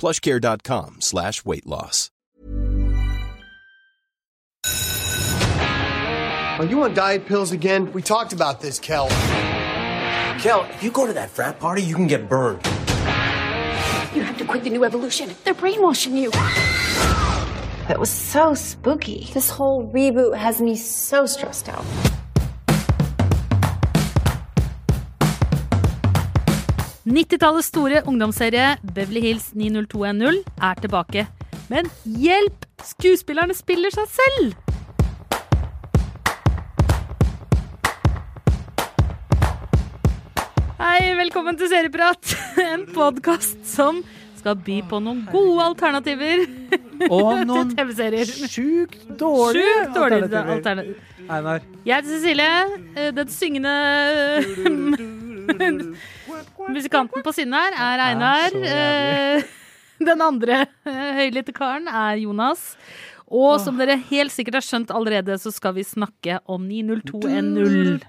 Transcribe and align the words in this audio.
plushcare.com 0.00 0.96
slash 1.00 1.44
weight 1.44 1.66
loss. 1.66 2.10
Are 6.58 6.66
you 6.66 6.82
on 6.82 6.94
diet 6.94 7.26
pills 7.26 7.52
again? 7.52 7.92
We 7.92 8.02
talked 8.02 8.32
about 8.32 8.60
this, 8.60 8.78
Kel. 8.78 9.08
Kel, 10.40 10.66
if 10.70 10.82
you 10.82 10.90
go 10.90 11.06
to 11.06 11.12
that 11.14 11.30
frat 11.30 11.58
party, 11.58 11.82
you 11.82 11.94
can 11.94 12.06
get 12.06 12.28
burned. 12.28 12.64
You 14.14 14.22
have 14.22 14.36
to 14.38 14.44
quit 14.44 14.64
the 14.64 14.70
new 14.70 14.84
evolution. 14.84 15.34
They're 15.44 15.54
brainwashing 15.54 16.16
you. 16.16 16.30
That 16.30 17.98
was 17.98 18.10
so 18.10 18.54
spooky. 18.54 19.28
This 19.32 19.50
whole 19.50 19.90
reboot 19.92 20.36
has 20.36 20.60
me 20.60 20.76
so 20.76 21.26
stressed 21.26 21.68
out. 21.68 21.84
Nittitallets 27.04 27.66
store 27.70 28.02
ungdomsserie 28.06 28.76
Beverly 28.94 29.20
Hills 29.24 29.50
90210 29.54 30.42
er 30.68 30.74
tilbake. 30.84 31.26
Men 31.72 31.88
hjelp! 32.04 32.66
Skuespillerne 32.84 33.54
spiller 33.56 33.92
seg 33.94 34.08
selv! 34.18 34.54
Hei, 40.80 41.12
velkommen 41.18 41.58
til 41.60 41.68
Serieprat. 41.70 42.34
En 42.72 42.86
podkast 42.94 43.58
som 43.68 44.00
skal 44.40 44.56
by 44.64 44.78
på 44.88 44.98
noen 45.04 45.20
gode 45.28 45.64
alternativer 45.68 46.42
Og 47.10 47.28
til 47.36 47.46
noen 47.50 47.72
TV-serier. 47.76 48.30
sjukt 48.48 49.02
dårlige 49.20 49.74
Sjukt 49.74 49.96
dårlige 49.96 50.22
alternativer. 50.24 50.54
alternativer. 50.56 50.96
Einar. 51.30 51.60
Jeg 51.86 51.94
heter 51.94 52.10
Cecilie, 52.10 52.54
eh, 52.96 53.10
den 53.14 53.28
syngende 53.30 53.74
musikanten 56.70 57.24
på 57.24 57.32
siden 57.34 57.54
her 57.56 57.76
er 57.76 58.04
Einar. 58.08 58.56
Eh, 58.56 59.42
Den 60.10 60.22
andre 60.24 60.62
eh, 60.88 61.10
høylytte 61.18 61.52
karen 61.52 61.88
er 61.88 62.20
Jonas. 62.22 62.74
Og 63.30 63.60
som 63.62 63.76
dere 63.78 63.94
helt 64.08 64.32
sikkert 64.34 64.56
har 64.58 64.64
skjønt 64.66 64.90
allerede, 64.90 65.36
så 65.38 65.52
skal 65.54 65.76
vi 65.76 65.84
snakke 65.86 66.40
om 66.50 66.64
90210. 66.66 68.00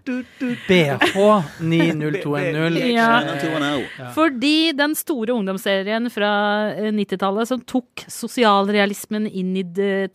BH 0.66 1.18
90210. 1.62 2.88
Ja. 2.96 4.10
Fordi 4.16 4.72
den 4.78 4.96
store 4.98 5.36
ungdomsserien 5.36 6.10
fra 6.14 6.32
eh, 6.74 6.90
90-tallet 6.96 7.52
som 7.52 7.62
tok 7.70 8.06
sosialrealismen 8.10 9.28
inn 9.30 9.52
i 9.62 9.64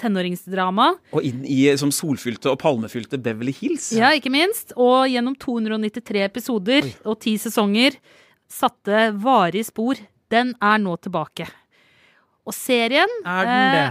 tenåringsdrama, 0.00 0.88
Og 1.14 1.22
inn 1.28 1.44
i 1.46 1.60
som 1.78 1.92
solfylte 1.94 2.50
og 2.50 2.58
palmefylte 2.64 3.20
Beverly 3.22 3.54
Hills. 3.54 3.92
Ja, 3.94 4.10
ikke 4.16 4.32
minst. 4.34 4.74
Og 4.74 5.06
gjennom 5.12 5.36
293 5.38 6.24
episoder 6.26 6.90
og 7.06 7.20
ti 7.22 7.36
sesonger 7.38 7.94
satte 8.50 9.12
varige 9.22 9.70
spor. 9.70 10.02
Den 10.34 10.54
er 10.58 10.82
nå 10.82 10.96
tilbake. 10.98 11.46
Og 12.46 12.54
serien 12.54 13.10
Er 13.22 13.46
den 13.46 13.72
det? 13.76 13.86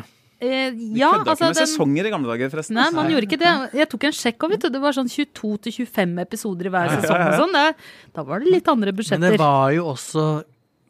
Eh, 0.46 0.72
De 0.76 1.00
ja, 1.00 1.12
kødda 1.16 1.34
altså 1.34 1.36
ikke 1.36 1.50
med 1.50 1.60
den 1.60 1.70
sesonger 1.72 2.10
i 2.10 2.12
gamle 2.14 2.32
dager, 2.34 2.52
forresten. 2.54 2.78
Nei, 2.78 2.88
man 2.94 3.10
gjorde 3.12 3.30
ikke 3.30 3.40
det. 3.42 3.54
Jeg 3.82 3.90
tok 3.94 4.06
en 4.10 4.18
sjekk, 4.20 4.46
og 4.46 4.54
vet 4.54 4.66
du, 4.66 4.70
det 4.76 4.82
var 4.84 4.98
sånn 4.98 5.10
22-25 5.12 6.20
episoder 6.26 6.70
i 6.70 6.74
hver 6.76 6.94
sesong. 6.98 7.24
og 7.26 7.40
sånn. 7.46 7.58
Det, 7.58 7.90
da 8.20 8.28
var 8.28 8.44
det 8.44 8.54
litt 8.54 8.70
andre 8.76 8.94
budsjetter. 8.96 9.24
Men 9.26 9.38
det 9.38 9.42
var 9.42 9.74
jo 9.76 9.90
også 9.96 10.28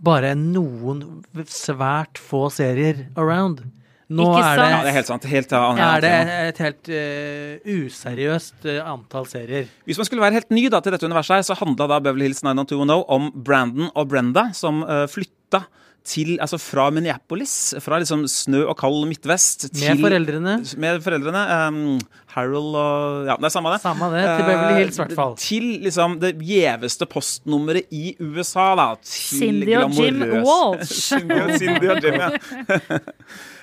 bare 0.05 0.35
noen 0.37 1.05
svært 1.47 2.19
få 2.19 2.47
serier 2.53 3.07
around. 3.15 3.63
Nå 4.05 4.21
Ikke 4.21 4.41
er 4.45 4.59
det, 4.59 4.65
Ja, 4.69 4.81
det 4.83 4.89
er 4.89 4.95
helt 4.99 5.09
sant. 5.09 5.23
Helt, 5.25 5.53
ja, 5.55 5.87
er 5.95 6.03
det 6.03 6.11
et 6.51 6.59
helt 6.61 6.89
uh, 6.93 7.71
useriøst 7.85 8.67
uh, 8.69 8.81
antall 8.91 9.25
serier. 9.25 9.71
Hvis 9.87 9.97
man 9.97 10.05
skulle 10.05 10.21
være 10.21 10.37
helt 10.37 10.51
ny 10.53 10.67
da, 10.69 10.81
til 10.83 10.93
dette 10.93 11.09
universet, 11.09 11.39
her, 11.39 11.47
så 11.47 11.57
handla 11.57 11.87
da 11.89 11.97
Beverly 12.05 12.27
Hills 12.29 12.43
90210 12.45 13.01
om 13.17 13.31
Brandon 13.33 13.89
og 13.95 14.11
Brenda 14.11 14.51
som 14.53 14.83
uh, 14.85 15.07
flytta 15.09 15.63
til, 16.05 16.35
altså 16.41 16.59
fra 16.61 16.89
Minneapolis, 16.93 17.73
fra 17.83 17.99
liksom 18.01 18.25
snø 18.29 18.63
og 18.69 18.77
kald 18.79 19.05
Midtvest 19.09 19.67
Med 19.73 20.03
foreldrene. 20.03 20.57
Med 20.81 21.01
foreldrene. 21.05 21.45
Um, 21.67 21.97
Harold 22.35 22.75
og 22.75 23.29
Ja, 23.29 23.37
det 23.39 23.47
er 23.49 23.53
samme 23.55 23.71
det. 23.73 23.79
Samme 23.83 24.09
det, 24.13 24.23
til 24.27 24.45
Beverly 24.49 24.79
Hills, 24.81 24.97
i 24.99 25.01
hvert 25.03 25.15
fall. 25.15 25.31
Eh, 25.37 25.43
Til 25.45 25.67
liksom 25.85 26.17
det 26.19 26.33
gjeveste 26.43 27.07
postnummeret 27.07 27.87
i 27.95 28.15
USA, 28.19 28.67
da. 28.75 28.89
Til 28.99 29.39
Cindy 29.39 29.75
og 29.79 29.95
Jim 29.95 30.19
Walsh. 30.43 31.15
Cindy, 31.59 31.89
og- 31.89 32.03
Jim, 32.03 32.19
ja. 32.19 32.99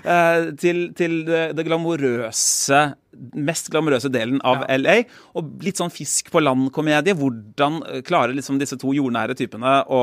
Eh, 0.02 0.48
til, 0.58 0.88
til 0.98 1.20
det, 1.28 1.42
det 1.54 1.62
glamorøse 1.68 2.80
mest 3.38 3.68
glamorøse 3.70 4.08
delen 4.10 4.40
av 4.48 4.64
LA. 4.72 4.96
Og 5.38 5.60
litt 5.62 5.78
sånn 5.78 5.92
Fisk 5.94 6.30
på 6.32 6.40
land-komedie. 6.42 7.14
Hvordan 7.14 7.76
eh, 7.86 8.00
klarer 8.02 8.34
liksom 8.34 8.56
disse 8.58 8.74
to 8.80 8.90
jordnære 8.96 9.36
typene 9.38 9.76
å, 9.86 10.00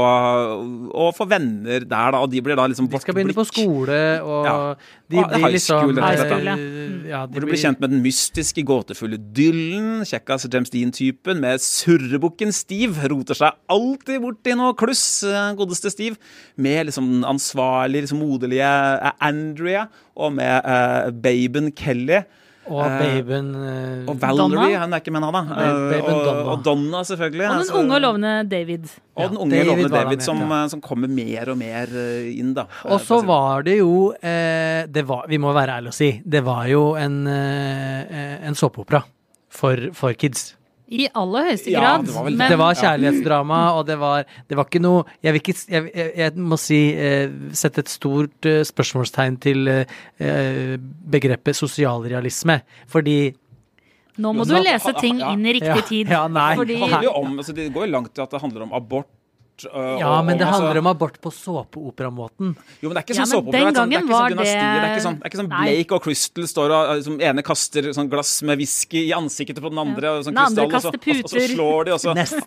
å 0.94 1.10
få 1.18 1.27
venner 1.27 1.83
der, 1.83 2.13
da? 2.15 2.22
Og 2.24 2.31
de 2.31 2.39
blir 2.45 2.56
da 2.56 2.69
liksom 2.72 2.88
De 2.94 3.01
skal 3.04 3.18
begynne 3.18 3.36
på 3.36 3.44
skole, 3.50 4.00
og 4.24 4.48
Ja. 4.48 4.56
de 5.10 5.19
Ah, 5.19 5.27
blir 5.33 5.44
high 5.44 5.56
liksom 5.57 5.81
school, 5.83 6.00
rett 6.00 6.22
og 6.22 6.31
slett, 6.31 6.48
ja. 6.48 6.56
eh, 6.56 7.10
ja, 7.12 7.22
de 7.25 7.33
hvor 7.36 7.44
du 7.44 7.50
blir 7.51 7.60
kjent 7.65 7.83
med 7.83 7.92
den 7.98 8.04
mystiske, 8.06 8.58
gåtefulle 8.67 9.17
Dylan, 9.35 10.03
kjekkas 10.07 10.47
James 10.51 10.71
Dean-typen, 10.73 11.39
med 11.44 11.61
surrebukken 11.63 12.53
Steve, 12.56 13.09
roter 13.11 13.38
seg 13.38 13.57
alltid 13.71 14.21
bort 14.23 14.50
i 14.50 14.56
noe 14.57 14.75
kluss, 14.79 15.23
eh, 15.27 15.53
godeste 15.59 15.91
Steve, 15.94 16.19
med 16.56 16.89
liksom 16.89 17.07
den 17.13 17.27
ansvarlige, 17.27 18.07
liksom 18.07 18.21
moderlige 18.23 18.69
eh, 18.69 19.15
Andrea, 19.29 19.88
og 20.19 20.35
med 20.35 20.65
uh, 20.65 21.11
baben 21.15 21.71
Kelly. 21.77 22.23
Og 22.69 22.83
babyen 22.86 23.25
Baben 23.30 23.50
eh, 23.57 24.10
Og 24.10 24.19
Valerie, 24.21 24.56
Donna? 24.56 24.81
hun 24.83 24.94
er 24.94 25.01
ikke 25.04 25.13
med 25.16 25.24
nå, 25.25 25.30
da. 25.36 25.42
Eh, 25.50 25.80
Baben 25.94 26.13
og, 26.13 26.24
Donna. 26.25 26.44
og 26.54 26.63
Donna, 26.66 27.01
selvfølgelig. 27.10 27.45
Og 27.45 27.51
den 27.56 27.63
altså. 27.66 27.77
unge 27.81 27.95
og 27.98 28.01
lovende 28.06 28.33
David. 28.51 28.86
Og 29.16 29.30
den 29.33 29.38
unge 29.45 29.56
David 29.56 29.69
lovende 29.71 29.89
David, 29.98 30.21
som, 30.25 30.44
ja. 30.45 30.60
eh, 30.63 30.68
som 30.75 30.81
kommer 30.86 31.12
mer 31.12 31.50
og 31.54 31.57
mer 31.60 31.95
eh, 32.04 32.30
inn, 32.39 32.54
da. 32.57 32.68
eh, 32.86 32.92
Og 32.94 33.01
så 33.01 33.21
var 33.25 33.66
det 33.68 33.80
jo 33.80 34.12
eh, 34.21 34.86
det 34.88 35.06
var, 35.10 35.25
Vi 35.31 35.42
må 35.42 35.54
være 35.57 35.80
ærlige 35.80 35.95
og 35.95 35.98
si 35.98 36.12
det 36.24 36.44
var 36.45 36.68
jo 36.69 36.83
en, 37.00 37.19
eh, 37.27 38.48
en 38.48 38.56
såpeopera 38.56 39.04
for, 39.50 39.89
for 39.98 40.13
kids. 40.13 40.51
I 40.89 41.06
aller 41.13 41.44
høyeste 41.51 41.69
Ja, 41.69 41.81
grad. 41.83 42.06
det 42.07 42.13
var 42.15 42.24
vel 42.25 42.33
det. 42.33 42.38
men 42.39 42.50
det 42.51 42.57
var 42.57 42.74
kjærlighetsdrama, 42.80 43.59
og 43.77 43.83
det 43.86 43.97
var, 44.01 44.24
det 44.50 44.57
var 44.57 44.65
ikke 44.65 44.81
noe 44.81 45.03
Jeg 45.21 45.33
vil 45.36 45.41
ikke 45.44 45.56
Jeg, 45.69 45.91
jeg, 45.94 46.13
jeg 46.18 46.45
må 46.50 46.57
si 46.57 46.80
eh, 46.97 47.30
sette 47.53 47.83
et 47.86 47.91
stort 47.94 48.45
eh, 48.50 48.63
spørsmålstegn 48.65 49.38
til 49.44 49.68
eh, 49.68 49.86
eh, 50.18 50.77
begrepet 50.80 51.56
sosialrealisme. 51.59 52.62
Fordi 52.89 53.19
nå 54.19 54.33
må 54.36 54.44
du 54.50 54.56
lese 54.59 54.91
ting 55.03 55.21
inn 55.21 55.45
i 55.45 55.53
riktig 55.59 55.77
Ja, 55.77 55.86
tid. 55.88 56.09
ja, 56.12 56.24
nei. 56.27 56.56
Fordi 56.57 56.80
Det 56.81 57.03
jo 57.06 57.13
om, 57.21 57.38
altså, 57.39 57.53
det 57.56 57.69
går 57.74 57.86
jo 57.86 57.91
langt 57.94 58.13
til 58.15 58.25
at 58.25 58.33
det 58.33 58.41
handler 58.41 58.65
om 58.65 58.74
abort. 58.74 59.07
Øh, 59.65 60.00
Ja, 60.00 60.07
og- 60.19 60.25
men 60.25 60.38
det 60.38 60.45
altså- 60.47 60.61
handler 60.61 60.79
om 60.79 60.88
abort 60.88 61.19
på 61.21 61.31
såpeoperamåten. 61.31 62.56
Jo, 62.81 62.89
men 62.89 62.95
det 62.95 62.97
er 62.97 63.06
ikke 63.07 63.15
sånn 63.19 63.25
ja, 63.27 63.35
såpeopera. 63.35 63.51
Det 63.51 63.59
er 63.59 63.65
sånn- 63.65 63.75
gangen 63.75 63.89
det 63.89 63.97
er 64.00 64.07
var 64.09 64.29
ikke 64.29 64.35
sånn 64.35 64.45
dynasti. 64.45 64.59
Det 64.59 64.79
er 64.79 64.95
ikke 64.95 65.06
sånn, 65.07 65.17
det 65.19 65.23
er 65.25 65.29
ikke 65.29 65.39
sånn 65.41 65.50
Nei. 65.50 65.63
Blake 65.75 65.91
og 65.95 66.01
Crystal 66.03 66.44
står 66.44 66.69
og 66.71 66.95
liksom, 67.00 67.21
ene 67.21 67.41
kaster 67.44 67.81
sånn 67.94 68.09
glass 68.09 68.41
med 68.44 68.57
whisky 68.59 69.01
i 69.09 69.13
ansiktet 69.13 69.59
på 69.59 69.69
den 69.69 69.79
andre, 69.79 70.07
og 70.09 70.23
sånn 70.25 70.33
Den 70.35 70.45
andre 70.45 70.63
og 70.65 70.71
så, 70.71 70.75
og, 70.75 70.81
så- 70.81 70.89
og 70.89 71.29
så 71.29 71.47
slår 71.56 71.85
de, 71.85 71.91
og 71.91 72.00
så 72.00 72.13
Nesten. 72.15 72.41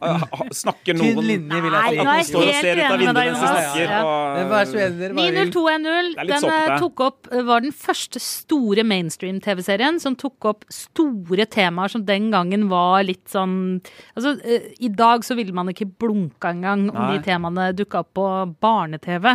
snakker 0.52 0.94
noen 0.96 1.14
Tynn 1.16 1.26
linje, 1.26 1.60
vil 1.62 1.72
jeg 1.72 1.82
Nei, 1.82 1.90
si. 1.90 1.96
jeg 1.96 2.24
står 2.26 2.42
og 2.42 2.54
ser 2.62 2.76
ut 2.76 2.82
av 2.92 2.98
vinduet 2.98 3.14
mens 3.14 3.40
de 3.40 3.46
snakker. 3.46 3.88
Ja. 3.88 4.02
Det 4.36 4.48
var 4.50 4.64
så 4.64 4.76
enig 4.82 4.98
dere 4.98 5.14
bare 5.14 5.30
vil. 5.32 5.50
90210 5.52 5.82
Det 5.82 6.18
er 6.18 6.24
litt 6.24 6.42
den 6.42 6.50
eh, 6.72 6.78
tok 6.78 7.00
opp, 7.00 7.28
var 7.46 7.60
den 7.60 7.72
første 7.72 8.20
store 8.20 8.82
mainstream-TV-serien 8.84 10.00
som 10.00 10.16
tok 10.16 10.44
opp 10.44 10.64
store 10.72 11.46
temaer 11.46 11.90
som 11.90 12.04
den 12.04 12.30
gangen 12.30 12.68
var 12.68 13.02
litt 13.04 13.26
sånn 13.28 13.80
Altså, 14.16 14.38
eh, 14.44 14.70
i 14.80 14.88
dag 14.88 15.20
så 15.24 15.34
ville 15.36 15.52
man 15.52 15.68
ikke 15.68 15.86
blunka 15.98 16.50
engang 16.52 16.88
om 16.90 17.01
Nei. 17.02 17.18
de 17.18 17.24
temaene 17.26 17.68
dukka 17.76 18.02
opp 18.04 18.12
på 18.18 18.26
barne-TV. 18.62 19.28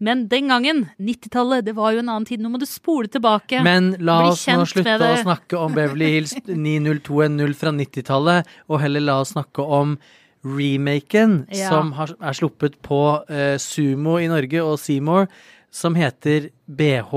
Men 0.00 0.22
den 0.32 0.48
gangen, 0.48 0.86
90-tallet, 0.98 1.64
det 1.66 1.74
var 1.76 1.92
jo 1.92 2.00
en 2.00 2.08
annen 2.08 2.24
tid. 2.24 2.40
Nå 2.40 2.48
må 2.48 2.58
du 2.62 2.64
spole 2.68 3.10
tilbake. 3.12 3.60
Men 3.66 3.90
la 4.00 4.30
oss 4.30 4.46
nå 4.48 4.64
slutte 4.64 4.96
å 4.96 5.18
snakke 5.20 5.58
om 5.60 5.74
Beverly 5.76 6.08
Hills 6.14 6.32
90210 6.48 7.52
fra 7.60 7.74
90-tallet, 7.76 8.48
og 8.70 8.80
heller 8.80 9.04
la 9.04 9.18
oss 9.20 9.34
snakke 9.36 9.60
om 9.66 9.98
remaken 10.40 11.46
Ja. 11.52 11.68
som 11.68 11.92
har, 11.98 12.14
er 12.16 12.32
sluppet 12.32 12.78
på 12.82 13.00
uh, 13.28 13.56
Sumo 13.60 14.16
i 14.18 14.28
Norge 14.32 14.62
og 14.64 14.78
Seymour, 14.80 15.28
som 15.70 15.94
heter 15.94 16.48
BH 16.66 17.12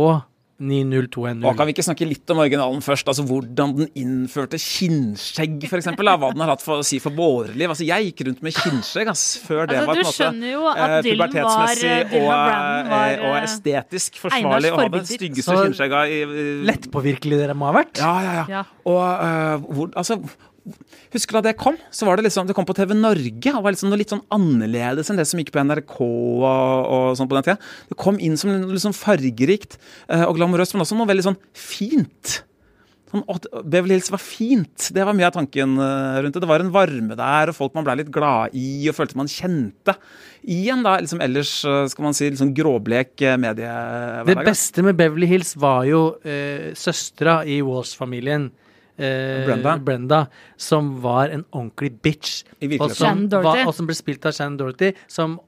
90210. 0.62 1.48
Og 1.50 1.58
kan 1.58 1.68
vi 1.68 1.74
ikke 1.74 1.86
snakke 1.86 2.06
litt 2.08 2.30
om 2.34 2.42
originalen 2.44 2.84
først? 2.86 3.08
Altså 3.10 3.26
Hvordan 3.26 3.74
den 3.80 3.90
innførte 4.00 4.60
kinnskjegg, 4.62 5.58
da, 5.64 6.16
Hva 6.22 6.30
den 6.34 6.44
har 6.46 6.54
hatt 6.54 6.64
for 6.64 6.84
å 6.84 6.86
si 6.86 7.00
for 7.04 7.16
vårliv. 7.18 7.74
Altså, 7.74 7.88
jeg 7.88 8.12
gikk 8.12 8.26
rundt 8.28 8.44
med 8.46 8.56
kinnskjegg 8.58 9.12
ass, 9.12 9.26
før 9.44 9.66
det 9.72 9.80
Altså, 9.82 9.88
var 9.88 9.96
på 9.96 10.04
en 10.04 10.40
måte 10.40 10.52
eh, 10.52 10.62
var- 10.64 11.08
pubertetsmessig 11.08 11.98
og, 12.22 12.28
var, 12.30 12.54
eh, 12.86 13.26
og 13.26 13.34
eh, 13.34 13.44
estetisk 13.50 14.22
forsvarlig 14.22 14.74
å 14.74 14.80
ha 14.80 14.88
det 14.94 15.04
styggeste 15.10 15.50
Så 15.50 15.60
kinnskjegga 15.66 16.06
i, 16.08 16.22
i 16.24 16.48
Lettpåvirkelig 16.70 17.42
dere 17.44 17.58
må 17.58 17.72
ha 17.72 17.78
vært. 17.82 17.98
Ja, 18.04 18.14
ja, 18.24 18.34
ja. 18.42 18.46
Ja. 18.60 18.64
Og 18.86 19.02
uh, 19.02 19.74
hvor, 19.74 19.94
altså 19.98 20.20
Husker 21.14 21.38
da 21.38 21.44
det 21.50 21.58
kom? 21.60 21.76
Så 21.92 22.08
var 22.08 22.18
Det 22.18 22.28
liksom, 22.30 22.48
det 22.48 22.56
kom 22.56 22.68
på 22.68 22.76
TV 22.78 22.94
Norge 22.96 23.52
og 23.52 23.66
var 23.66 23.76
liksom 23.76 23.92
noe 23.92 24.00
litt 24.00 24.14
sånn 24.14 24.24
annerledes 24.34 25.12
enn 25.12 25.20
det 25.20 25.28
som 25.28 25.42
gikk 25.42 25.52
på 25.56 25.64
NRK 25.66 25.98
og, 26.00 26.48
og 26.48 27.20
sånn 27.20 27.30
på 27.30 27.38
den 27.40 27.50
tida. 27.50 27.60
Det 27.90 28.00
kom 28.00 28.20
inn 28.24 28.40
som 28.40 28.54
noe 28.54 28.72
liksom 28.72 28.96
fargerikt 28.96 29.78
eh, 30.08 30.24
og 30.24 30.38
glamorøst, 30.40 30.76
men 30.76 30.86
også 30.86 30.98
noe 30.98 31.10
veldig 31.12 31.28
sånn 31.28 31.40
fint. 31.52 32.40
Sånn, 33.14 33.26
Beverly 33.70 34.00
Hills 34.00 34.10
var 34.10 34.22
fint. 34.24 34.88
Det 34.96 35.04
var 35.06 35.14
mye 35.14 35.28
av 35.28 35.36
tanken 35.36 35.76
eh, 35.78 36.22
rundt 36.24 36.34
det. 36.34 36.42
Det 36.42 36.50
var 36.50 36.64
en 36.64 36.72
varme 36.74 37.20
der, 37.20 37.52
og 37.52 37.60
folk 37.60 37.76
man 37.78 37.86
ble 37.86 38.00
litt 38.00 38.14
glad 38.14 38.56
i 38.58 38.88
og 38.90 38.98
følte 38.98 39.20
man 39.20 39.30
kjente. 39.30 39.98
I 40.50 40.64
en 40.74 40.82
da 40.86 40.96
liksom 41.04 41.22
ellers, 41.24 41.60
eh, 41.68 41.84
skal 41.92 42.08
man 42.08 42.18
si, 42.18 42.32
liksom 42.32 42.56
gråblek 42.58 43.14
mediehverdag. 43.44 44.32
Det 44.32 44.48
beste 44.48 44.88
med 44.88 44.98
Beverly 44.98 45.30
Hills 45.30 45.54
var 45.60 45.86
jo 45.92 46.06
eh, 46.26 46.72
søstera 46.80 47.42
i 47.46 47.60
Walls-familien. 47.66 48.50
Eh, 48.98 49.80
Brenda. 49.82 50.28
som 50.58 51.02
var 51.02 51.30
en 51.34 51.46
ordentlig 51.52 51.96
bitch. 52.02 52.44
I 52.62 52.78
Og 52.80 52.92
som, 52.92 53.26
var, 53.30 53.66
og 53.66 53.74
som 53.74 53.88
ble 53.90 53.96
spilt 53.98 54.26
av 54.26 54.36
Shannon 54.38 54.58
Dorothy, 54.60 54.94
som 55.08 55.40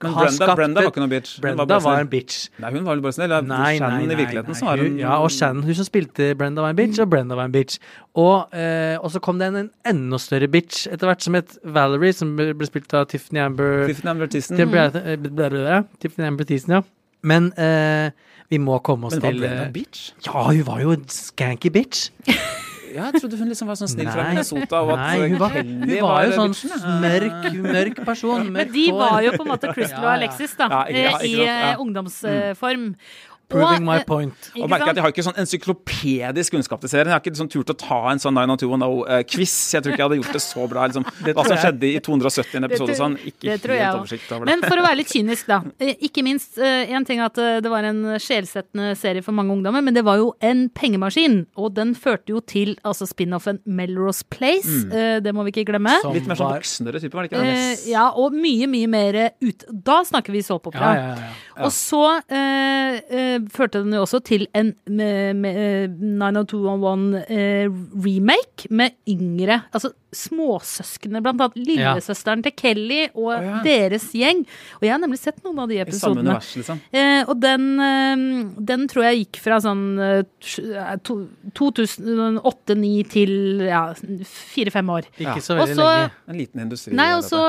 Men 0.00 0.12
har 0.14 0.24
Brenda, 0.24 0.36
skapt 0.36 0.56
Brenda 0.56 0.80
var 0.80 0.92
ikke 0.92 1.02
noe 1.02 1.10
bitch. 1.10 1.40
Brenda 1.42 1.64
var 1.68 1.80
var 1.84 2.00
en 2.00 2.08
bitch. 2.08 2.48
Nei, 2.62 2.70
hun 2.72 2.84
var 2.86 2.94
vel 2.94 3.02
bare 3.04 3.12
snill. 3.12 3.32
Ja, 3.34 3.40
Nei, 3.44 3.76
Shannon 3.76 4.06
nei, 4.06 4.14
i 4.14 4.18
virkeligheten 4.22 4.54
nei. 4.54 4.58
så 4.60 4.68
var 4.70 4.80
hun 4.80 4.98
Ja, 5.02 5.16
og 5.20 5.30
Shannon, 5.34 5.64
hun 5.66 5.76
som 5.76 5.88
spilte 5.88 6.30
Brenda 6.38 6.62
var 6.64 6.72
en 6.72 6.78
bitch, 6.78 7.00
og 7.02 7.10
Brenda 7.12 7.36
var 7.36 7.50
en 7.50 7.52
bitch. 7.52 7.76
Og, 8.16 8.54
eh, 8.56 8.96
og 8.96 9.10
så 9.12 9.20
kom 9.20 9.38
det 9.42 9.50
en, 9.50 9.58
en 9.66 9.70
enda 9.84 10.20
større 10.22 10.48
bitch 10.48 10.86
etter 10.88 11.10
hvert, 11.10 11.26
som 11.26 11.36
het 11.36 11.58
Valerie, 11.64 12.14
som 12.16 12.32
ble, 12.38 12.54
spilt 12.70 12.94
av 12.96 13.04
Tiffany 13.12 13.42
Amber 13.44 13.84
Tiffany 13.90 14.14
Amber 14.14 14.30
Tissen. 14.32 14.56
Tiffany 14.56 16.30
Amber 16.30 16.48
Tissen, 16.48 16.78
ja. 16.78 16.82
Men 17.26 17.50
eh, 17.58 18.14
vi 18.48 18.62
må 18.62 18.78
komme 18.86 19.10
oss 19.10 19.18
til 19.18 19.26
Men 19.26 19.26
var 19.26 19.34
til 19.34 19.44
Brenda 19.44 19.66
eh, 19.66 19.74
bitch? 19.74 20.06
Ja, 20.24 20.46
hun 20.48 20.64
var 20.70 20.80
jo 20.80 20.96
en 20.96 21.04
skanky 21.12 21.74
bitch. 21.74 22.08
Ja, 22.94 23.08
jeg 23.10 23.22
trodde 23.22 23.38
hun 23.40 23.50
liksom 23.50 23.70
var 23.70 23.78
sånn 23.80 23.90
snill 23.92 24.10
fra. 24.10 24.26
Minnesota. 24.30 24.80
Og 24.82 24.92
at 24.94 25.02
Nei, 25.02 25.28
hun 25.28 25.38
var, 25.40 25.54
hun 25.60 25.94
var 26.06 26.26
jo 26.26 26.34
sånn 26.40 26.56
mørk, 27.02 27.48
mørk 27.66 28.02
person. 28.08 28.50
Men 28.52 28.72
de 28.72 28.84
hår. 28.90 28.98
var 29.00 29.22
jo 29.26 29.32
på 29.36 29.46
en 29.46 29.52
måte 29.54 29.72
Crystal 29.76 30.04
og. 30.04 30.10
Alexis, 30.16 30.56
da. 30.58 30.68
Ja, 30.72 30.82
ja, 30.90 31.16
eh, 31.20 31.26
I 31.26 31.32
ikke 31.36 31.72
ungdomsform. 31.86 32.92
ja. 32.94 33.35
Eh. 33.46 33.54
Proving 33.54 33.84
my 33.86 33.98
eh, 34.00 34.04
point. 34.06 34.50
Og 34.58 34.68
merker 34.70 34.90
at 34.90 34.96
Jeg 34.98 35.04
har 35.04 35.12
ikke 35.14 35.24
sånn 35.26 35.38
ensyklopedisk 35.38 36.54
kunnskap 36.56 36.80
til 36.82 36.90
serien. 36.90 37.10
Jeg 37.10 37.14
har 37.16 37.22
ikke 37.22 37.32
liksom 37.34 37.50
turt 37.52 37.72
å 37.72 37.76
ta 37.78 38.00
en 38.10 38.20
sånn 38.22 38.34
90210-quiz. 38.40 39.54
Jeg 39.74 39.84
tror 39.84 39.94
ikke 39.94 40.02
jeg 40.02 40.08
hadde 40.08 40.18
gjort 40.20 40.36
det 40.36 40.42
så 40.44 40.66
bra. 40.70 40.86
Liksom. 40.90 41.06
Hva 41.36 41.44
som 41.46 41.60
skjedde 41.62 41.90
i 41.90 42.00
270. 42.02 42.66
episode 42.66 42.96
og 42.96 43.00
sånn. 43.00 43.16
Ikke 43.22 43.50
det 43.52 43.58
tror 43.62 43.76
jeg 43.76 43.84
helt 43.86 44.00
oversikt 44.00 44.32
over 44.34 44.48
det. 44.48 44.54
Men 44.56 44.66
for 44.66 44.82
å 44.82 44.86
være 44.86 45.00
litt 45.02 45.12
kynisk, 45.16 45.48
da. 45.50 45.60
eh, 45.82 45.94
Ikke 46.08 46.24
minst 46.26 46.58
én 46.58 47.06
ting 47.08 47.22
at 47.24 47.38
eh, 47.42 47.58
det 47.64 47.72
var 47.72 47.86
en 47.88 48.02
sjelsettende 48.22 48.92
serie 48.98 49.24
for 49.24 49.36
mange 49.36 49.54
ungdommer, 49.54 49.84
men 49.84 49.96
det 49.96 50.04
var 50.06 50.20
jo 50.22 50.32
en 50.44 50.66
pengemaskin. 50.74 51.44
Og 51.56 51.74
den 51.78 51.94
førte 51.98 52.34
jo 52.34 52.42
til 52.44 52.74
altså 52.86 53.08
spin-offen 53.08 53.62
Melrose 53.66 54.26
Place. 54.32 54.86
Mm. 54.86 54.92
eh, 54.92 55.16
Det 55.24 55.34
må 55.36 55.46
vi 55.46 55.54
ikke 55.54 55.68
glemme. 55.72 55.94
Som 56.02 56.16
Litt 56.16 56.28
mer 56.28 56.38
sånn 56.38 56.54
voksnere 56.56 57.02
type, 57.02 57.14
var 57.16 57.26
det 57.26 57.32
ikke? 57.32 57.44
Yes. 57.46 57.86
ja, 57.90 58.08
og 58.16 58.34
mye, 58.36 58.66
mye 58.70 58.90
mer 58.90 59.18
ut 59.44 59.66
Da 59.86 60.00
snakker 60.06 60.34
vi 60.34 60.42
Ja, 60.46 60.58
ja, 60.80 60.92
ja. 61.16 61.30
Og 61.64 61.72
så 61.72 62.00
eh, 62.28 62.98
eh, 63.08 63.38
førte 63.54 63.80
den 63.84 63.94
jo 63.96 64.02
også 64.04 64.20
til 64.26 64.44
en 64.56 64.74
med, 64.88 65.36
med, 65.40 65.56
eh, 65.56 65.88
90210 65.88 67.22
eh, 67.32 67.70
remake 68.04 68.68
med 68.70 68.92
yngre 69.08 69.62
Altså 69.72 69.92
småsøsknene, 70.16 71.20
blant 71.20 71.40
annet 71.44 71.58
lillesøsteren 71.60 72.40
til 72.44 72.54
Kelly 72.56 73.02
og 73.18 73.32
ja. 73.34 73.58
deres 73.66 74.06
gjeng. 74.16 74.44
Og 74.78 74.86
jeg 74.86 74.92
har 74.94 75.00
nemlig 75.02 75.18
sett 75.20 75.42
noen 75.44 75.58
av 75.60 75.68
de 75.68 75.80
episodene. 75.82 75.98
I 75.98 76.00
samme 76.00 76.22
univers, 76.24 76.52
liksom. 76.56 76.78
Eh, 76.96 77.22
og 77.28 77.40
den, 77.42 77.66
eh, 77.84 78.22
den 78.70 78.86
tror 78.88 79.04
jeg 79.10 79.18
gikk 79.24 79.40
fra 79.44 79.58
sånn 79.60 79.82
eh, 80.00 80.22
tj- 80.40 81.02
to- 81.04 81.18
2008-2009 81.58 82.94
til 83.12 83.34
ja, 83.66 83.82
fire-fem 84.30 84.94
år. 84.96 85.10
Ikke 85.20 85.42
så 85.44 85.58
veldig 85.58 85.76
også, 85.76 85.90
lenge. 85.90 86.14
En 86.32 86.40
liten 86.40 86.64
industri. 86.64 86.94
Nei, 86.96 87.10
og 87.18 87.26
så 87.26 87.42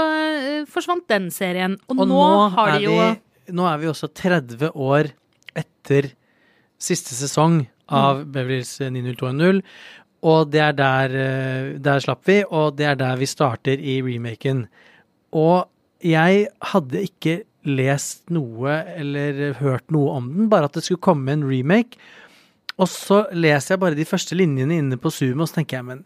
forsvant 0.72 1.08
den 1.12 1.30
serien. 1.34 1.78
Og, 1.88 2.02
Og 2.02 2.04
nå, 2.10 2.20
nå, 2.20 2.44
har 2.58 2.76
de 2.78 2.84
jo 2.90 2.98
nå 3.54 3.68
er 3.70 3.82
vi 3.82 3.90
også 3.92 4.10
30 4.14 4.72
år 4.74 5.12
etter 5.58 6.12
siste 6.78 7.16
sesong 7.18 7.64
av 7.88 8.24
Mm. 8.24 8.32
Beverlys 8.32 8.80
90210. 8.80 9.64
Og 10.28 10.52
det 10.52 10.62
er 10.62 10.74
der, 10.74 11.16
eh, 11.16 11.80
der 11.80 12.00
slapp 12.00 12.26
vi, 12.26 12.44
og 12.44 12.76
det 12.78 12.86
er 12.86 12.96
der 12.96 13.16
vi 13.18 13.26
starter 13.26 13.78
i 13.80 14.02
remaken. 14.02 14.68
Og 15.34 15.68
jeg 16.04 16.48
hadde 16.62 17.04
ikke 17.04 17.44
lest 17.64 18.30
noe 18.30 18.84
eller 18.96 19.54
hørt 19.60 19.90
noe 19.92 20.16
om 20.18 20.32
den, 20.34 20.50
bare 20.50 20.66
at 20.66 20.74
det 20.74 20.84
skulle 20.84 21.04
komme 21.04 21.32
en 21.32 21.44
remake. 21.44 21.98
Og 22.78 22.88
så 22.88 23.26
leser 23.34 23.76
jeg 23.76 23.80
bare 23.80 23.98
de 23.98 24.06
første 24.06 24.36
linjene 24.36 24.78
inne 24.78 24.98
på 24.98 25.12
Zoom, 25.12 25.42
og 25.42 25.50
så 25.50 25.60
tenker 25.60 25.78
jeg, 25.78 25.86
men 25.86 26.06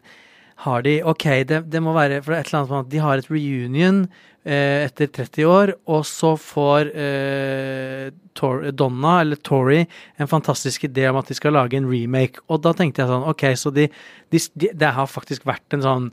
har 0.66 0.84
de 0.86 1.00
Ok, 1.08 1.24
det, 1.48 1.64
det 1.72 1.82
må 1.82 1.94
være 1.96 2.22
For 2.22 2.32
det 2.32 2.38
er 2.38 2.44
et 2.44 2.52
eller 2.52 2.60
annet 2.60 2.72
sånn 2.74 2.86
at 2.86 2.92
de 2.92 3.02
har 3.02 3.18
et 3.18 3.30
reunion 3.32 4.04
eh, 4.44 4.84
etter 4.86 5.10
30 5.12 5.48
år, 5.48 5.72
og 5.90 6.04
så 6.08 6.32
får 6.40 6.90
eh, 6.98 8.08
Tor 8.38 8.64
Donna, 8.76 9.18
eller 9.22 9.40
Tori, 9.44 9.82
en 10.20 10.30
fantastisk 10.30 10.86
idé 10.88 11.08
om 11.10 11.18
at 11.20 11.30
de 11.30 11.36
skal 11.38 11.54
lage 11.56 11.78
en 11.78 11.88
remake. 11.90 12.42
Og 12.48 12.62
da 12.64 12.74
tenkte 12.76 13.02
jeg 13.02 13.12
sånn, 13.12 13.26
ok, 13.32 13.44
så 13.58 13.72
de, 13.74 13.88
de, 14.34 14.42
de, 14.58 14.72
det 14.78 14.94
har 14.96 15.10
faktisk 15.10 15.46
vært 15.48 15.76
en 15.76 15.84
sånn 15.84 16.08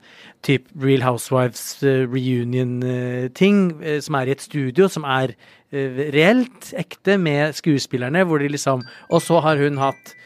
type 0.46 0.70
Real 0.80 1.06
Housewives 1.06 1.82
eh, 1.84 2.06
reunion-ting, 2.10 3.64
eh, 3.82 4.00
som 4.06 4.20
er 4.20 4.30
i 4.30 4.36
et 4.36 4.46
studio, 4.46 4.90
som 4.92 5.08
er 5.08 5.36
eh, 5.72 6.06
reelt, 6.16 6.72
ekte, 6.80 7.18
med 7.20 7.58
skuespillerne, 7.58 8.26
hvor 8.28 8.42
de 8.42 8.52
liksom 8.52 8.86
Og 9.10 9.22
så 9.26 9.40
har 9.44 9.60
hun 9.60 9.80
hatt 9.82 10.14
eh, 10.14 10.19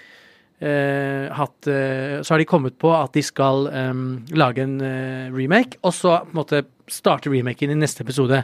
hatt 0.62 1.68
eh, 1.68 2.22
Så 2.22 2.34
har 2.34 2.40
de 2.40 2.48
kommet 2.48 2.78
på 2.80 2.92
at 2.96 3.14
de 3.16 3.24
skal 3.26 3.68
um, 3.68 4.04
lage 4.32 4.64
en 4.64 4.78
eh, 4.82 5.32
remake, 5.34 5.80
og 5.84 5.94
så 5.94 6.20
på 6.24 6.32
en 6.32 6.40
måte 6.40 6.62
starte 6.92 7.32
remaken 7.32 7.74
i 7.74 7.80
neste 7.80 8.04
episode. 8.06 8.44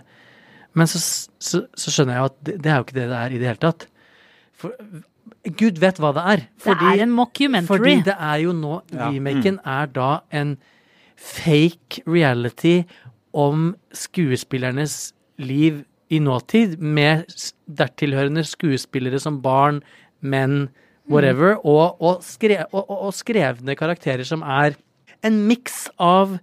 Men 0.74 0.90
så, 0.90 1.00
så, 1.40 1.64
så 1.74 1.94
skjønner 1.94 2.16
jeg 2.18 2.24
jo 2.24 2.32
at 2.32 2.42
det, 2.46 2.58
det 2.64 2.72
er 2.72 2.76
jo 2.76 2.88
ikke 2.88 2.98
det 2.98 3.08
det 3.12 3.20
er 3.20 3.36
i 3.36 3.40
det 3.42 3.50
hele 3.50 3.64
tatt. 3.64 3.88
For 4.60 4.76
Gud 5.60 5.80
vet 5.80 6.00
hva 6.02 6.12
det 6.16 6.26
er. 6.34 6.44
det 6.66 6.76
er 6.76 7.04
en 7.06 7.14
mockumentary. 7.16 7.78
Fordi 7.78 7.96
det 8.10 8.16
er 8.16 8.42
jo 8.44 8.56
nå 8.56 8.82
Ja. 8.92 9.08
Remaken 9.08 9.62
er 9.66 9.88
da 9.96 10.10
en 10.36 10.58
fake 11.20 12.04
reality 12.08 12.84
om 13.36 13.76
skuespillernes 13.94 15.14
liv 15.40 15.84
i 16.10 16.20
nåtid, 16.20 16.80
med 16.80 17.30
dertilhørende 17.70 18.44
skuespillere 18.48 19.20
som 19.22 19.42
barn, 19.44 19.84
menn, 20.22 20.70
whatever, 21.10 21.58
og, 21.64 21.98
og, 22.00 22.24
skre, 22.26 22.64
og, 22.72 22.86
og, 22.90 23.12
skrevne 23.18 23.76
karakterer 23.78 24.28
som 24.28 24.46
er 24.46 24.78
en 25.26 25.44
miks 25.50 25.88
av 26.00 26.40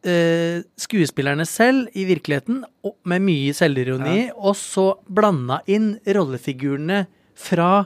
Uh, 0.00 0.62
skuespillerne 0.80 1.44
selv 1.44 1.90
i 1.92 2.06
virkeligheten, 2.08 2.62
med 3.04 3.20
mye 3.20 3.52
selvironi, 3.52 4.30
og 4.32 4.54
så 4.56 4.94
blanda 5.12 5.58
inn 5.68 5.90
rollefigurene 6.16 7.02
fra 7.36 7.82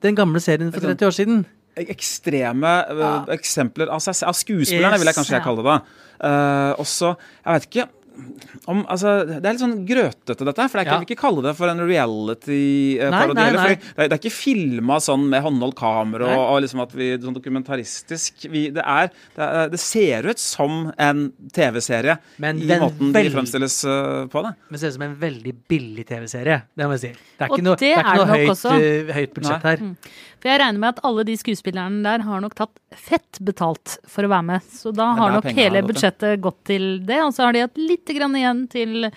den 0.00 0.16
gamle 0.16 0.40
serien 0.40 0.72
for 0.72 0.80
30 0.80 1.04
år 1.10 1.16
siden. 1.18 1.42
ekstreme 1.80 2.70
øh, 2.88 3.28
eksempler 3.36 3.92
av, 3.92 4.00
seg, 4.00 4.22
av 4.24 4.34
skuespillerne, 4.36 4.96
Yes. 4.96 5.02
vil 5.02 5.10
jeg 5.12 5.18
kanskje 5.18 5.36
jeg 5.36 5.44
kalle 5.44 5.66
det. 5.68 5.76
Uh, 6.20 6.80
også, 6.80 7.12
jeg 7.44 7.52
vet 7.52 7.68
ikke 7.68 7.86
om, 8.70 8.84
altså, 8.86 9.12
Det 9.26 9.44
er 9.44 9.52
litt 9.56 9.62
sånn 9.62 9.86
grøtete, 9.88 10.44
dette. 10.46 10.66
For 10.68 10.78
det 10.78 10.86
ikke, 10.86 10.90
Ja. 10.90 10.98
kan 10.98 11.06
ikke 11.06 11.20
kalle 11.20 11.42
det 11.46 11.54
for 11.58 11.68
en 11.72 11.80
reality-parodi. 11.86 13.34
Nei. 13.56 13.74
Det, 13.74 13.96
det 13.96 14.12
er 14.12 14.18
ikke 14.18 14.32
filma 14.34 14.98
sånn 15.02 15.26
med 15.30 15.42
håndholdt 15.44 15.76
kamera 15.78 16.28
og, 16.36 16.42
og 16.54 16.62
liksom 16.64 16.82
at 16.84 16.94
vi 16.96 17.10
sånn 17.22 17.36
dokumentaristisk 17.36 18.46
vi, 18.50 18.66
det, 18.74 18.84
er, 18.84 19.10
det, 19.36 19.44
er, 19.46 19.68
det 19.72 19.80
ser 19.82 20.28
ut 20.30 20.38
som 20.42 20.90
en 21.00 21.26
TV-serie 21.56 22.18
i 22.38 22.42
den 22.66 22.80
måten 22.82 23.12
veld- 23.14 23.30
de 23.30 23.34
fremstilles 23.36 23.78
øh, 23.88 24.26
på 24.32 24.42
det. 24.46 24.54
Men 24.70 24.82
ser 24.82 24.92
ut 24.92 24.98
som 24.98 25.06
en 25.08 25.16
veldig 25.20 25.54
billig 25.70 26.06
TV-serie. 26.08 26.62
Det 26.76 26.88
må 26.88 26.96
jeg 26.98 27.04
si. 27.04 27.12
Det 27.38 27.46
er 27.46 27.50
Og 27.50 27.58
ikke 27.58 27.66
noe, 27.68 27.76
det 27.80 27.90
det 27.90 27.94
er 27.96 28.04
ikke 28.04 28.18
noe 28.20 28.34
høyt, 28.36 28.66
eh, 28.80 29.14
høyt 29.20 29.34
budsjett 29.36 29.64
Nei. 29.64 29.76
her. 29.76 30.18
For 30.40 30.48
jeg 30.48 30.62
regner 30.62 30.80
med 30.80 30.94
at 30.94 31.02
alle 31.04 31.24
de 31.28 31.36
skuespillerne 31.36 32.00
der 32.06 32.24
har 32.24 32.40
nok 32.40 32.56
tatt 32.56 32.72
fett 32.96 33.40
betalt 33.44 33.98
for 34.08 34.24
å 34.24 34.32
være 34.32 34.46
med. 34.54 34.72
Så 34.72 34.92
da 34.96 35.10
har 35.18 35.36
nok 35.36 35.48
hele 35.56 35.84
budsjettet 35.84 36.40
gått 36.40 36.62
til 36.72 36.88
det. 37.04 37.20
Og 37.26 37.34
så 37.36 37.44
har 37.46 37.56
de 37.56 37.66
hatt 37.66 37.80
litt 37.80 38.08
grann 38.16 38.36
igjen 38.38 38.64
til 38.72 39.10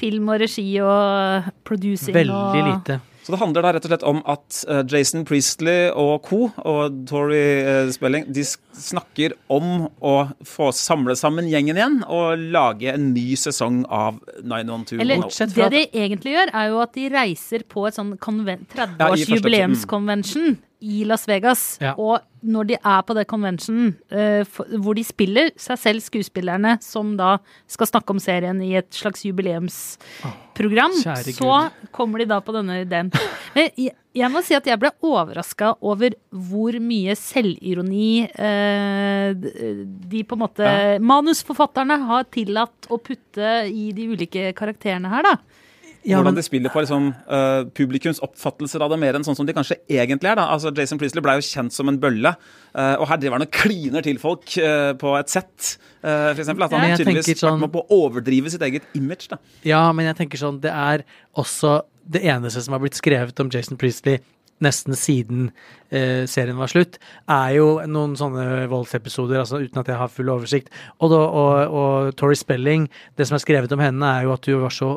film 0.00 0.32
og 0.32 0.40
regi 0.40 0.66
og 0.80 1.50
producing 1.68 2.16
Veldig 2.16 2.38
og 2.40 2.70
lite. 2.70 3.00
Så 3.22 3.32
det 3.34 3.38
handler 3.38 3.62
da 3.62 3.70
rett 3.76 3.84
og 3.86 3.92
slett 3.92 4.04
om 4.08 4.18
at 4.26 4.62
eh, 4.66 4.82
Jason 4.90 5.22
Priestley 5.26 5.92
og 5.94 6.24
co. 6.26 6.40
og 6.58 6.96
Tori 7.06 7.42
uh, 7.62 7.90
Spelling 7.94 8.26
de 8.34 8.42
snakker 8.42 9.36
om 9.52 9.86
å 10.02 10.14
få 10.46 10.72
samle 10.74 11.14
sammen 11.18 11.46
gjengen 11.50 11.78
igjen 11.78 12.00
og 12.10 12.42
lage 12.54 12.90
en 12.90 13.12
ny 13.14 13.36
sesong 13.38 13.84
av 13.86 14.18
912. 14.42 14.98
Eller 15.04 15.22
det 15.54 15.70
de 15.76 15.84
egentlig 16.02 16.34
gjør, 16.34 16.52
er 16.62 16.72
jo 16.72 16.82
at 16.82 16.98
de 16.98 17.06
reiser 17.14 17.66
på 17.70 17.86
et 17.86 17.98
sånn 17.98 18.16
30-års 18.18 19.26
ja, 19.28 19.68
mm. 19.70 20.58
I 20.82 21.04
Las 21.06 21.24
Vegas. 21.30 21.78
Ja. 21.82 21.94
Og 22.00 22.20
når 22.42 22.72
de 22.72 22.76
er 22.78 23.02
på 23.06 23.14
det 23.14 23.24
conventionen 23.30 23.94
uh, 24.10 24.42
hvor 24.82 24.98
de 24.98 25.04
spiller 25.06 25.52
seg 25.60 25.78
selv, 25.78 26.02
skuespillerne, 26.02 26.76
som 26.82 27.14
da 27.18 27.36
skal 27.70 27.90
snakke 27.90 28.14
om 28.14 28.20
serien 28.22 28.58
i 28.64 28.74
et 28.80 28.90
slags 28.94 29.22
jubileumsprogram, 29.26 30.96
oh, 30.98 31.22
så 31.30 31.58
kommer 31.94 32.22
de 32.22 32.28
da 32.34 32.40
på 32.42 32.54
denne 32.56 32.82
ideen. 32.82 33.12
Men 33.54 33.70
jeg, 33.78 33.94
jeg 34.18 34.32
må 34.32 34.42
si 34.44 34.56
at 34.58 34.66
jeg 34.68 34.80
ble 34.82 34.90
overraska 35.06 35.76
over 35.80 36.18
hvor 36.30 36.76
mye 36.82 37.14
selvironi 37.18 38.26
uh, 38.34 39.32
de 39.38 40.26
på 40.26 40.36
en 40.36 40.42
måte 40.42 40.76
Manusforfatterne 41.02 42.02
har 42.10 42.28
tillatt 42.34 42.90
å 42.90 42.98
putte 43.00 43.62
i 43.70 43.90
de 43.94 44.10
ulike 44.12 44.50
karakterene 44.58 45.12
her, 45.12 45.30
da. 45.30 45.62
Ja, 46.02 46.18
Hvordan 46.18 46.32
men, 46.34 46.40
de 46.40 46.42
spiller 46.42 46.72
på 46.74 46.82
liksom, 46.82 47.10
uh, 47.30 47.62
publikums 47.78 48.18
oppfattelser 48.26 48.82
av 48.82 48.90
det 48.90 48.98
mer 48.98 49.14
enn 49.14 49.26
sånn 49.26 49.36
som 49.38 49.46
de 49.46 49.54
kanskje 49.54 49.78
egentlig 49.86 50.32
er. 50.32 50.40
da. 50.40 50.48
Altså, 50.50 50.72
Jason 50.74 50.98
Priestley 50.98 51.22
ble 51.22 51.36
jo 51.38 51.46
kjent 51.46 51.74
som 51.74 51.90
en 51.92 52.00
bølle, 52.02 52.34
uh, 52.74 52.96
og 52.96 53.06
her 53.10 53.20
driver 53.22 53.38
han 53.38 53.46
og 53.46 53.54
kliner 53.54 54.06
til 54.06 54.18
folk 54.22 54.56
uh, 54.58 54.90
på 54.98 55.14
et 55.20 55.30
sett. 55.30 55.76
Uh, 56.02 56.32
for 56.32 56.42
eksempel, 56.42 56.66
at 56.66 56.74
han 56.74 56.88
ja, 56.90 56.98
tydeligvis 56.98 57.38
sånn- 57.38 57.62
vært 57.62 57.76
på 57.76 57.84
å 57.86 58.02
overdrive 58.08 58.50
sitt 58.50 58.66
eget 58.66 58.86
image. 58.98 59.30
da. 59.30 59.38
ja, 59.68 59.84
men 59.94 60.10
jeg 60.10 60.18
tenker 60.18 60.40
sånn 60.40 60.58
Det 60.62 60.72
er 60.74 61.06
også 61.38 61.82
det 62.02 62.24
eneste 62.26 62.64
som 62.64 62.74
har 62.74 62.82
blitt 62.82 62.98
skrevet 62.98 63.38
om 63.40 63.50
Jason 63.52 63.78
Priestley 63.78 64.18
nesten 64.62 64.96
siden 64.98 65.50
eh, 65.90 66.24
serien 66.30 66.58
var 66.60 66.70
slutt, 66.70 66.98
er 67.30 67.56
jo 67.56 67.68
noen 67.90 68.14
sånne 68.18 68.66
voldsepisoder, 68.70 69.40
altså 69.42 69.62
uten 69.62 69.80
at 69.82 69.90
jeg 69.90 69.98
har 69.98 70.12
full 70.12 70.30
oversikt. 70.34 70.70
Og, 71.00 71.10
da, 71.12 71.22
og, 71.26 71.78
og 71.78 72.12
Tori 72.18 72.38
Spelling, 72.38 72.88
det 73.18 73.28
som 73.28 73.38
er 73.38 73.42
skrevet 73.42 73.74
om 73.74 73.82
henne, 73.82 74.06
er 74.06 74.28
jo 74.28 74.36
at 74.36 74.46
hun 74.50 74.62
var 74.62 74.74
så 74.74 74.92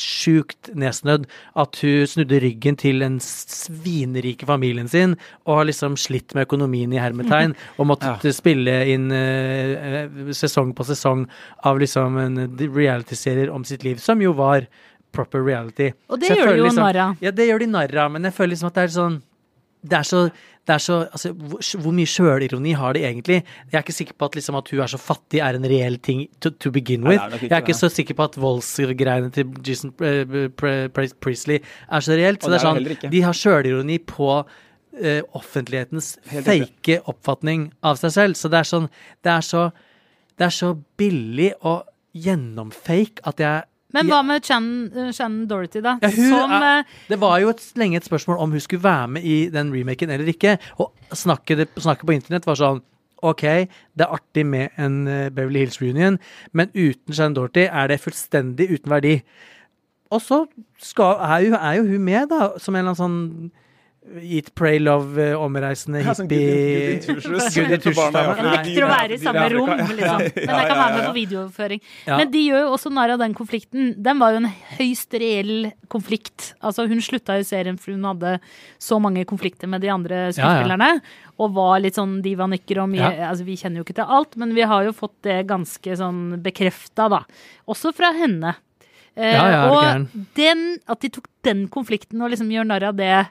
sjukt 0.00 0.70
nedsnødd 0.74 1.26
at 1.60 1.80
hun 1.82 2.08
snudde 2.10 2.40
ryggen 2.42 2.78
til 2.80 3.02
den 3.04 3.18
svinrike 3.22 4.46
familien 4.48 4.88
sin 4.90 5.16
og 5.44 5.60
har 5.60 5.68
liksom 5.70 5.98
slitt 6.00 6.34
med 6.34 6.48
økonomien 6.48 6.92
i 6.94 7.00
hermetegn 7.02 7.54
og 7.78 7.90
måttet 7.92 8.34
spille 8.36 8.78
inn 8.94 9.10
eh, 9.14 9.74
eh, 10.04 10.32
sesong 10.34 10.74
på 10.76 10.86
sesong 10.88 11.26
av 11.66 11.78
liksom 11.82 12.18
en 12.20 12.42
reality-serier 12.64 13.52
om 13.52 13.64
sitt 13.66 13.84
liv, 13.86 14.00
som 14.02 14.22
jo 14.22 14.34
var 14.36 14.66
proper 15.14 15.44
reality. 15.46 15.92
Og 16.10 16.18
det 16.20 16.32
gjør 16.34 16.50
de 16.50 16.58
jo 16.58 16.64
liksom- 16.66 16.82
narr 16.82 17.00
av. 17.04 17.16
Ja, 17.22 17.30
det 17.30 17.46
gjør 17.48 17.62
de 17.62 17.66
narr 17.70 17.96
av, 17.96 18.10
men 18.10 18.24
jeg 18.24 18.34
føler 18.34 18.54
liksom 18.54 18.72
at 18.72 18.74
det 18.74 18.84
er 18.88 18.94
sånn 18.98 19.22
det 19.84 19.98
er 19.98 20.06
så, 20.08 20.20
det 20.64 20.74
er 20.74 20.80
så 20.80 20.98
altså, 21.04 21.32
hvor, 21.36 21.92
mye 21.92 22.08
sjølironi 22.08 22.72
har 22.78 22.96
de 22.96 23.02
egentlig? 23.04 23.40
Jeg 23.70 23.76
er 23.76 23.84
ikke 23.84 23.96
sikker 23.96 24.16
på 24.18 24.28
at, 24.30 24.38
liksom, 24.38 24.56
at 24.56 24.70
hun 24.72 24.80
er 24.80 24.92
så 24.92 25.00
fattig 25.00 25.42
er 25.44 25.58
en 25.58 25.68
reell 25.68 25.98
ting 26.00 26.24
to, 26.40 26.50
to 26.50 26.72
begin 26.72 27.04
with. 27.04 27.20
Nei, 27.20 27.36
er 27.36 27.44
jeg 27.44 27.52
er 27.52 27.64
ikke 27.66 27.76
så 27.76 27.90
sikker 27.92 28.16
på 28.16 28.28
at 28.30 28.38
voldsgreiene 28.40 29.32
til 29.34 29.52
Jason 29.66 29.92
eh, 30.00 30.36
Priestley 30.56 31.60
er 31.60 32.06
så 32.06 32.16
reelt. 32.16 32.40
Så 32.40 32.52
det 32.52 32.60
er 32.60 32.64
sånn, 32.64 33.10
de 33.12 33.24
har 33.26 33.36
sjølironi 33.36 34.00
på 34.08 34.30
uh, 34.40 35.20
offentlighetens 35.36 36.14
fake 36.32 37.02
oppfatning 37.10 37.68
av 37.84 38.00
seg 38.00 38.16
selv. 38.16 38.40
Så 38.40 38.52
det 38.52 38.62
er 38.62 38.70
sånn 38.70 38.88
Det 39.24 39.34
er 39.36 39.44
så, 39.44 39.68
det 40.40 40.48
er 40.48 40.56
så 40.62 40.72
billig 40.96 41.52
og 41.60 41.84
gjennomfake 42.14 43.24
at 43.28 43.40
jeg 43.42 43.68
Men 43.94 44.10
hva 44.10 44.20
med 44.26 44.46
Shannon, 44.46 45.12
Shannon 45.14 45.44
Dorothy, 45.50 45.82
da? 45.84 45.96
ja, 46.02 46.10
hun 46.14 46.32
som 46.32 46.54
er, 46.56 46.82
eh, 46.82 46.96
det 47.12 47.20
var 47.22 47.38
jo 47.42 47.52
et, 47.54 47.62
lenge 47.80 48.00
et 48.00 48.08
spørsmål 48.08 48.42
om 48.42 48.56
hun 48.56 48.64
skulle 48.64 48.84
være 48.84 49.08
med 49.16 49.28
i 49.28 49.36
den 49.54 49.70
remaken 49.74 50.10
eller 50.14 50.28
ikke. 50.30 50.58
Og 50.82 50.92
snakket, 51.14 51.68
snakket 51.78 52.08
på 52.08 52.16
internett 52.16 52.48
var 52.48 52.60
sånn 52.60 52.82
OK, 53.24 53.42
det 53.96 54.04
er 54.04 54.12
artig 54.12 54.44
med 54.44 54.74
en 54.76 55.06
eh, 55.08 55.30
Beverly 55.32 55.64
Hills 55.64 55.80
reunion, 55.80 56.18
men 56.52 56.72
uten 56.74 57.14
Shannon 57.14 57.38
Dorothy 57.38 57.68
er 57.70 57.88
det 57.88 58.02
fullstendig 58.02 58.68
uten 58.74 58.92
verdi. 58.92 59.14
Og 60.12 60.20
så 60.20 60.44
skal, 60.82 61.16
er, 61.24 61.38
jo, 61.46 61.54
er 61.56 61.78
jo 61.78 61.86
hun 61.88 62.04
med, 62.04 62.28
da, 62.30 62.50
som 62.60 62.74
en 62.76 62.84
eller 62.84 62.92
annen 62.92 63.00
sånn 63.00 63.52
Eat, 64.20 64.50
pray, 64.54 64.76
love, 64.84 65.16
eh, 65.16 65.32
omreisende 65.40 66.02
sånn 66.04 66.26
hippie 66.28 66.98
Goody 67.56 67.92
For. 67.96 68.12
Afrika. 68.20 68.50
nekter 68.52 68.84
å 68.84 68.88
være 68.90 69.14
i 69.16 69.20
samme 69.22 69.44
rom, 69.54 69.70
liksom. 69.96 70.18
Men 70.36 70.52
jeg 70.58 70.66
kan 70.68 70.76
være 70.76 70.96
med 70.98 71.06
på 71.06 71.14
videooverføring. 71.16 71.80
Men 72.18 72.30
de 72.34 72.42
gjør 72.44 72.60
jo 72.66 72.74
også 72.74 72.92
narr 72.92 73.14
av 73.14 73.22
den 73.22 73.34
konflikten. 73.38 73.94
Den 74.04 74.20
var 74.20 74.34
jo 74.34 74.42
en 74.42 74.50
høyst 74.76 75.16
reell 75.22 75.70
konflikt. 75.88 76.50
Altså, 76.62 76.84
hun 76.90 77.00
slutta 77.00 77.38
i 77.40 77.46
serien 77.48 77.78
fordi 77.80 77.96
hun 77.96 78.04
hadde 78.10 78.34
så 78.78 79.00
mange 79.00 79.24
konflikter 79.24 79.66
med 79.72 79.80
de 79.80 79.88
andre 79.94 80.26
skuespillerne. 80.36 81.00
Og 81.40 81.54
var 81.56 81.80
litt 81.80 81.96
sånn 81.96 82.18
divanykker 82.22 82.82
og 82.82 82.90
om 82.90 82.94
Altså, 83.00 83.44
vi 83.48 83.56
kjenner 83.56 83.80
jo 83.80 83.86
ikke 83.88 83.96
til 84.02 84.04
alt, 84.18 84.36
men 84.36 84.52
vi 84.54 84.68
har 84.68 84.84
jo 84.84 84.92
fått 84.92 85.16
det 85.24 85.46
ganske 85.48 85.96
sånn 85.96 86.42
bekrefta, 86.44 87.08
da. 87.08 87.22
Også 87.72 87.94
fra 87.96 88.12
henne. 88.12 88.52
Eh, 89.16 89.32
Ja, 89.32 89.48
ja, 89.48 89.64
og 89.72 90.06
den, 90.36 90.78
at 90.86 91.00
de 91.00 91.08
tok 91.08 91.26
den 91.42 91.68
konflikten 91.68 92.20
og 92.20 92.30
liksom 92.30 92.52
gjør 92.52 92.66
narr 92.68 92.88
av 92.92 92.96
det, 93.00 93.26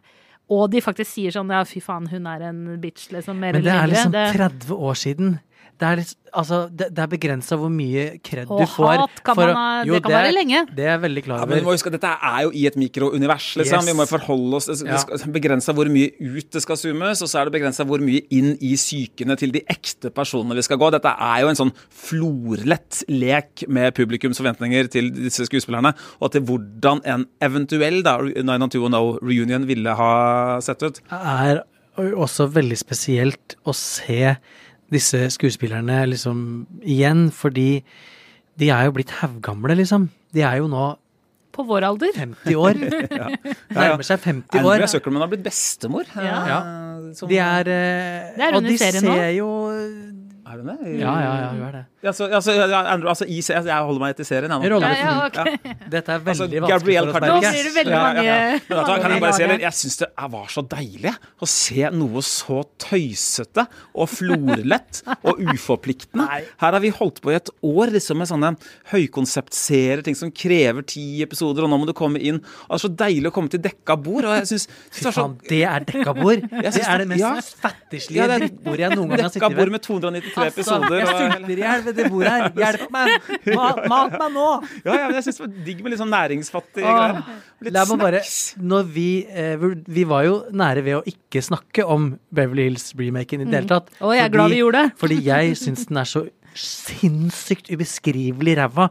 og 0.50 0.70
de 0.72 0.82
faktisk 0.82 1.10
sier 1.12 1.32
sånn 1.32 1.50
ja, 1.50 1.64
fy 1.64 1.80
faen, 1.80 2.08
hun 2.12 2.28
er 2.28 2.42
en 2.50 2.78
bitch, 2.82 3.12
liksom, 3.12 3.40
mer 3.40 3.54
Men 3.54 3.64
det 3.64 3.72
er 3.74 3.88
liksom 3.88 4.12
Det- 4.12 4.34
30 4.36 4.72
år 4.76 4.94
siden. 4.96 5.40
Det 5.84 5.88
er, 5.90 5.96
litt, 6.00 6.12
altså, 6.38 6.58
det, 6.70 6.86
det 6.96 7.02
er 7.02 7.08
begrensa 7.12 7.58
hvor 7.60 7.68
mye 7.74 8.04
kred 8.24 8.46
du 8.48 8.62
får. 8.72 8.92
hat 9.02 9.18
kan 9.26 9.36
for 9.36 9.48
man 9.50 9.56
ha- 9.58 9.84
Jo, 9.84 9.96
det 9.98 10.04
kan 10.06 10.12
være 10.14 10.28
er- 10.30 10.36
lenge. 10.38 10.60
Det 10.78 10.86
er 10.86 11.00
veldig 11.02 11.24
klar 11.26 11.38
Ja, 11.42 11.44
over. 11.44 11.56
men 11.56 11.66
huske 11.66 11.92
Dette 11.92 12.12
er 12.24 12.44
jo 12.44 12.52
i 12.54 12.66
et 12.68 12.76
mikrounivers. 12.78 13.48
Liksom. 13.58 13.82
Yes. 13.82 13.86
Vi 13.90 13.96
må 13.98 14.06
jo 14.06 14.12
forholde 14.18 14.54
oss 14.56 14.66
Det 14.68 14.88
Ja. 14.88 14.98
skal 15.02 15.18
begrensa 15.34 15.74
hvor 15.74 15.90
mye 15.92 16.12
ut 16.22 16.52
det 16.52 16.62
skal 16.62 16.78
zoomes, 16.78 17.22
og 17.22 17.28
så 17.28 17.42
er 17.42 17.50
det 17.50 17.54
begrensa 17.60 17.84
hvor 17.90 18.00
mye 18.00 18.22
inn 18.32 18.54
i 18.62 18.76
psykene 18.78 19.36
til 19.36 19.52
de 19.52 19.62
ekte 19.68 20.14
personene 20.14 20.56
vi 20.56 20.62
skal 20.62 20.78
gå. 20.78 20.92
Dette 20.92 21.10
er 21.20 21.42
jo 21.42 21.48
en 21.50 21.56
sånn 21.60 21.74
florlett 21.92 23.04
lek 23.10 23.66
med 23.68 23.94
publikums 23.98 24.40
forventninger 24.40 24.88
til 24.94 25.10
disse 25.16 25.48
skuespillerne, 25.50 25.94
og 26.22 26.32
til 26.36 26.42
hvordan 26.48 27.02
en 27.06 27.26
eventuell 27.42 28.02
da, 28.06 28.18
90210 28.22 29.20
reunion 29.26 29.66
ville 29.68 29.96
ha 30.00 30.60
sett 30.64 30.84
ut. 30.86 31.02
Det 31.10 31.20
er 31.20 31.64
også 31.98 32.48
veldig 32.54 32.78
spesielt 32.80 33.56
å 33.70 33.74
se 33.76 34.36
disse 34.94 35.26
skuespillerne 35.36 36.02
liksom 36.14 36.44
igjen, 36.82 37.28
fordi 37.34 37.84
de 38.60 38.70
er 38.70 38.86
jo 38.88 38.94
blitt 38.96 39.12
haugamle, 39.22 39.76
liksom. 39.80 40.10
De 40.34 40.42
er 40.46 40.60
jo 40.62 40.68
nå 40.72 40.92
På 41.54 41.62
vår 41.70 41.86
alder. 41.86 42.10
50 42.18 42.56
år. 42.58 42.78
Nærmer 43.78 44.06
seg 44.08 44.24
50 44.24 44.58
år. 44.58 44.72
Andrea 44.74 44.88
Søkkelmann 44.90 45.22
har 45.22 45.30
blitt 45.30 45.44
bestemor. 45.46 46.08
Ja. 46.18 46.40
Ja. 46.50 46.60
som- 47.14 47.30
De 47.30 47.38
er 47.38 47.60
eh, 47.70 48.32
Det 48.38 48.42
er 48.42 48.54
Og 48.56 48.58
under 48.64 48.72
de 48.72 48.78
serien 48.82 49.04
nå. 49.06 49.14
ser 49.14 49.30
jo 49.38 49.50
Er 50.54 50.60
hun 50.62 50.70
det? 50.70 51.00
Ja, 51.00 51.14
ja, 51.18 51.32
ja, 51.42 51.48
hun 51.50 51.62
er 51.66 51.72
det. 51.72 51.82
Altså, 52.04 52.26
altså, 52.28 52.52
ja, 52.52 52.80
Andrew, 52.94 53.10
altså, 53.10 53.26
i, 53.26 53.40
jeg 53.42 53.86
holder 53.88 54.02
meg 54.04 54.16
til 54.18 54.26
serien, 54.28 54.52
jeg 54.52 54.70
nå. 54.70 54.80
Ja, 54.84 54.90
ja, 55.00 55.14
ok. 55.26 55.38
Dette 55.94 56.12
er 56.14 56.20
Altså, 56.20 56.46
veldig 56.46 56.62
vanskelig 56.62 56.74
Gabrielle 56.74 57.14
for 57.16 57.26
oss. 57.26 57.46
Nå 57.46 57.54
blir 57.54 57.68
det 57.68 57.74
veldig 57.78 58.02
mange 58.04 58.26
Men 58.26 58.78
vet 58.78 59.02
kan 59.04 59.14
jeg 59.16 59.24
bare 59.24 59.38
si, 59.38 59.48
det. 59.50 59.58
Jeg 59.64 59.78
syns 59.80 59.98
det 60.04 60.10
var 60.36 60.52
så 60.54 60.64
deilig 60.74 61.14
å 61.16 61.50
se 61.50 61.90
noe 61.96 62.24
så 62.28 62.60
tøysete 62.86 63.66
og 63.94 64.12
florlett 64.14 65.02
og 65.16 65.42
uforpliktende. 65.54 66.28
Her 66.62 66.78
har 66.78 66.84
vi 66.84 66.94
holdt 67.00 67.24
på 67.24 67.34
i 67.34 67.40
et 67.40 67.54
år 67.66 67.94
liksom 67.98 68.22
med 68.22 68.30
sånne 68.30 68.54
høykonseptserier, 68.94 70.04
ting 70.06 70.20
som 70.20 70.30
krever 70.30 70.86
ti 70.86 71.08
episoder, 71.26 71.66
og 71.66 71.74
nå 71.74 71.82
må 71.82 71.90
du 71.90 71.96
komme 71.98 72.22
inn. 72.22 72.42
Det 72.44 72.78
er 72.78 72.84
så 72.86 72.92
deilig 73.04 73.32
å 73.32 73.36
komme 73.40 73.50
til 73.54 73.64
dekka 73.64 73.98
bord. 73.98 74.30
Og 74.30 74.38
jeg 74.38 74.52
synes, 74.54 74.70
Fy 74.94 75.08
faen, 75.10 75.40
det 75.50 75.64
er 75.66 75.90
dekka 75.90 76.14
bord! 76.20 76.46
Det 76.52 76.76
er 76.84 77.02
det 77.02 77.10
mest 77.10 77.24
ja. 77.24 77.34
fattigslige 77.64 78.22
Ja, 78.22 78.30
drittbordet 78.38 78.84
jeg 78.86 78.98
noen 79.00 79.14
gang 79.14 79.26
har 79.26 79.34
Dekka 79.34 79.50
bord 79.56 79.72
med 79.74 79.84
293 79.84 80.43
Altså, 80.46 80.62
episoder. 80.62 80.98
jeg 81.00 81.08
sulter 81.14 81.54
i 81.54 81.64
hjel 81.64 81.84
ved 81.88 81.98
det 82.00 82.08
bordet 82.14 82.34
her. 82.34 82.46
Hjelp 82.64 82.86
meg! 82.96 83.30
Mat, 83.56 83.82
mat 83.94 84.16
meg 84.20 84.30
nå! 84.36 84.48
Ja, 84.84 84.94
ja, 84.98 85.08
men 85.08 85.18
jeg 85.20 85.26
syns 85.28 85.40
det 85.40 85.46
var 85.46 85.54
digg 85.70 85.82
med 85.86 85.94
litt 85.96 86.02
sånn 86.04 86.14
næringsfattig 86.14 86.84
greier. 86.86 87.20
Litt 87.64 87.74
La 87.78 87.86
meg 87.90 88.04
bare, 88.04 88.22
snacks. 88.24 88.62
når 88.74 88.88
vi, 88.98 89.08
eh, 89.30 89.68
vi 89.98 90.04
var 90.10 90.28
jo 90.28 90.38
nære 90.52 90.84
ved 90.86 91.00
å 91.00 91.04
ikke 91.14 91.44
snakke 91.46 91.86
om 91.88 92.12
Beverly 92.34 92.70
Hills-remaken 92.70 93.46
i 93.46 93.50
det 93.50 93.60
hele 93.62 93.72
tatt. 93.76 93.92
Å, 94.00 94.14
jeg 94.16 94.26
er 94.28 94.34
glad 94.38 94.52
vi 94.54 94.62
gjorde 94.64 94.84
det. 94.86 94.96
Fordi 95.02 95.20
jeg 95.26 95.58
syns 95.60 95.86
den 95.90 96.02
er 96.04 96.10
så 96.10 96.26
sinnssykt 96.54 97.72
ubeskrivelig 97.74 98.58
ræva. 98.60 98.90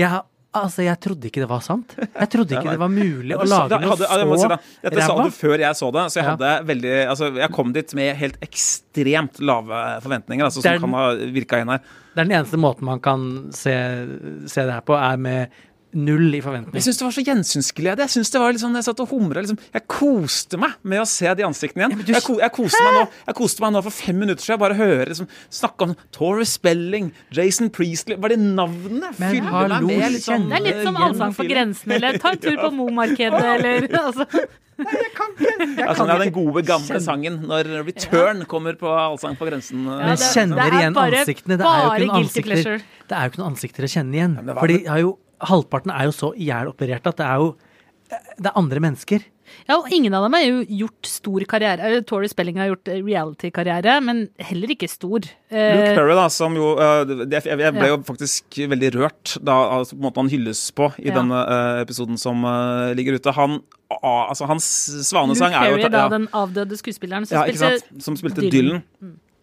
Jeg, 0.00 0.10
altså, 0.54 0.84
jeg 0.86 0.98
trodde 1.02 1.28
ikke 1.28 1.42
det 1.42 1.48
var 1.50 1.62
sant. 1.66 1.94
Jeg 1.98 2.28
trodde 2.32 2.54
ikke 2.56 2.70
det 2.74 2.80
var 2.80 2.92
mulig 2.92 3.36
å 3.36 3.44
lage 3.48 3.78
noe 3.82 3.98
jeg 3.98 4.28
må 4.30 4.38
si 4.38 4.46
så 4.48 4.58
Dette 4.86 5.06
sa 5.08 5.16
du 5.18 5.30
før 5.34 5.64
jeg 5.64 5.78
så 5.80 5.90
det, 5.96 6.04
så 6.14 6.20
jeg 6.20 6.24
Ja. 6.24 6.34
hadde 6.36 6.52
veldig 6.70 6.94
Altså, 7.10 7.30
jeg 7.42 7.50
kom 7.56 7.72
dit 7.74 7.94
med 7.98 8.16
helt 8.22 8.38
ekstremt 8.44 9.40
lave 9.40 9.82
forventninger, 10.04 10.44
altså, 10.48 10.62
som 10.62 10.70
den, 10.72 10.80
kan 10.86 10.96
ha 10.98 11.04
virka 11.34 11.60
inn 11.62 11.72
her. 11.74 11.84
Det 12.14 12.22
er 12.22 12.28
den 12.30 12.36
eneste 12.38 12.60
måten 12.62 12.86
man 12.88 13.00
kan 13.04 13.28
se, 13.52 13.74
se 14.46 14.64
det 14.68 14.72
her 14.78 14.84
på, 14.86 14.94
er 14.96 15.16
med 15.20 15.48
null 15.94 16.34
i 16.34 16.40
forventning. 16.44 16.76
Jeg 16.78 16.86
syns 16.88 17.00
det 17.00 17.06
var 17.06 17.14
så 17.16 17.24
gjensynsglede. 17.26 18.04
Jeg 18.06 18.14
synes 18.16 18.32
det 18.34 18.42
var 18.42 18.58
sånn, 18.60 18.78
jeg 18.78 18.86
satt 18.88 19.02
og 19.04 19.10
humra. 19.14 19.42
Liksom. 19.44 19.58
Jeg 19.74 19.86
koste 19.90 20.60
meg 20.60 20.76
med 20.82 21.02
å 21.02 21.06
se 21.08 21.34
de 21.38 21.46
ansiktene 21.46 21.86
igjen. 21.86 22.04
Jeg, 22.14 22.22
ko, 22.26 22.38
jeg, 22.42 22.52
koste 22.54 22.82
meg 22.86 22.98
nå, 22.98 23.04
jeg 23.28 23.38
koste 23.40 23.64
meg 23.64 23.74
nå 23.76 23.84
for 23.86 23.98
fem 23.98 24.18
minutter 24.24 24.44
siden. 24.44 24.62
Bare 24.64 24.78
hører 24.78 25.12
liksom, 25.12 25.30
snakke 25.54 25.88
om 25.88 25.94
Tori 26.14 26.46
Spelling, 26.48 27.12
Jason 27.34 27.70
Priestley 27.74 28.18
Bare 28.20 28.36
navnene 28.40 29.10
Men 29.18 29.38
fyller 29.38 29.54
hallo, 29.54 29.88
meg 29.88 30.02
med 30.02 30.14
litt 30.16 30.26
sånn 30.26 30.46
Det 30.50 30.58
er 30.58 30.64
litt 30.68 30.82
som 30.84 30.98
eh, 30.98 31.06
Allsang 31.08 31.34
på 31.36 31.46
grensen, 31.48 31.94
eller 31.96 32.20
ta 32.22 32.34
en 32.34 32.42
tur 32.42 32.58
på 32.60 32.70
Mo-markedet, 32.78 33.42
eller 33.56 33.88
altså. 34.04 34.28
Det 34.74 35.84
er 35.84 35.94
sånn, 35.94 36.10
ja, 36.10 36.16
den 36.18 36.32
gode, 36.34 36.64
gamle 36.66 37.00
sangen 37.02 37.36
når 37.46 37.68
Return 37.86 38.42
kommer 38.50 38.74
på 38.78 38.90
Allsang 38.90 39.36
på 39.38 39.46
grensen. 39.46 39.84
Ja, 39.86 40.10
Men 40.10 40.18
kjenner 40.18 40.64
er 40.64 40.78
igjen 40.80 40.98
ansiktene. 40.98 41.58
Det 41.60 41.68
er 41.68 41.84
jo 41.84 41.92
ikke 41.92 42.08
noen 42.08 42.16
ansikter. 42.24 42.82
Det 43.04 43.18
er 43.18 43.28
jo 43.28 43.32
ikke 43.32 43.42
noen 43.42 43.52
ansikter 43.52 43.86
å 43.86 43.92
kjenne 43.94 44.18
igjen. 44.18 44.34
det 44.40 44.50
var- 44.50 44.60
Fordi 44.64 44.78
jeg 44.80 44.90
har 44.90 45.02
jo, 45.04 45.12
halvparten 45.50 45.92
er 45.94 46.08
jo 46.08 46.16
så 46.16 46.32
ihjelopererte 46.34 47.12
at 47.14 47.20
det 47.22 47.26
er 47.28 47.44
jo 47.44 47.54
Det 48.38 48.46
er 48.46 48.58
andre 48.60 48.80
mennesker. 48.84 49.22
Ja, 49.68 49.76
og 49.78 49.88
ingen 49.92 50.12
av 50.14 50.22
dem 50.24 50.34
har 50.36 50.42
jo 50.44 50.60
gjort 50.80 51.08
stor 51.08 51.44
karriere. 51.48 51.88
Eh, 51.96 52.02
Tori 52.06 52.28
Spelling 52.30 52.56
har 52.60 52.68
gjort 52.70 52.88
eh, 52.92 53.00
reality-karriere, 53.04 53.96
men 54.04 54.22
heller 54.40 54.72
ikke 54.74 54.88
stor. 54.88 55.24
Luke 55.24 55.56
Eh, 55.56 55.94
Perry, 55.96 56.14
da, 56.16 56.26
som 56.32 56.54
jo 56.56 56.74
eh, 56.80 57.24
Jeg 57.32 57.74
ble 57.76 57.88
jo 57.90 57.98
faktisk 58.06 58.56
veldig 58.72 58.90
rørt 58.96 59.34
da 59.44 59.56
altså, 59.80 59.96
på 59.96 60.00
en 60.00 60.06
måte 60.06 60.22
han 60.22 60.30
hylles 60.32 60.62
på 60.76 60.90
i 61.00 61.08
Ja. 61.08 61.16
denne 61.18 61.42
eh, 61.56 61.82
episoden 61.84 62.20
som 62.20 62.44
eh, 62.44 62.94
ligger 62.96 63.18
ute. 63.18 63.34
Han, 63.36 63.58
altså, 64.00 64.46
hans 64.52 64.68
Luke 64.94 65.08
svanesang 65.10 65.52
er 65.56 65.70
jo 65.72 65.76
Perry, 65.80 65.90
da, 65.90 66.04
ja, 66.06 66.08
den 66.12 66.28
avdøde 66.32 66.80
skuespilleren 66.80 67.26
som 67.28 67.40
ja, 67.40 67.44
spilte? 67.52 68.02
Som 68.04 68.16
spilte 68.20 68.48
Dylan. 68.48 68.82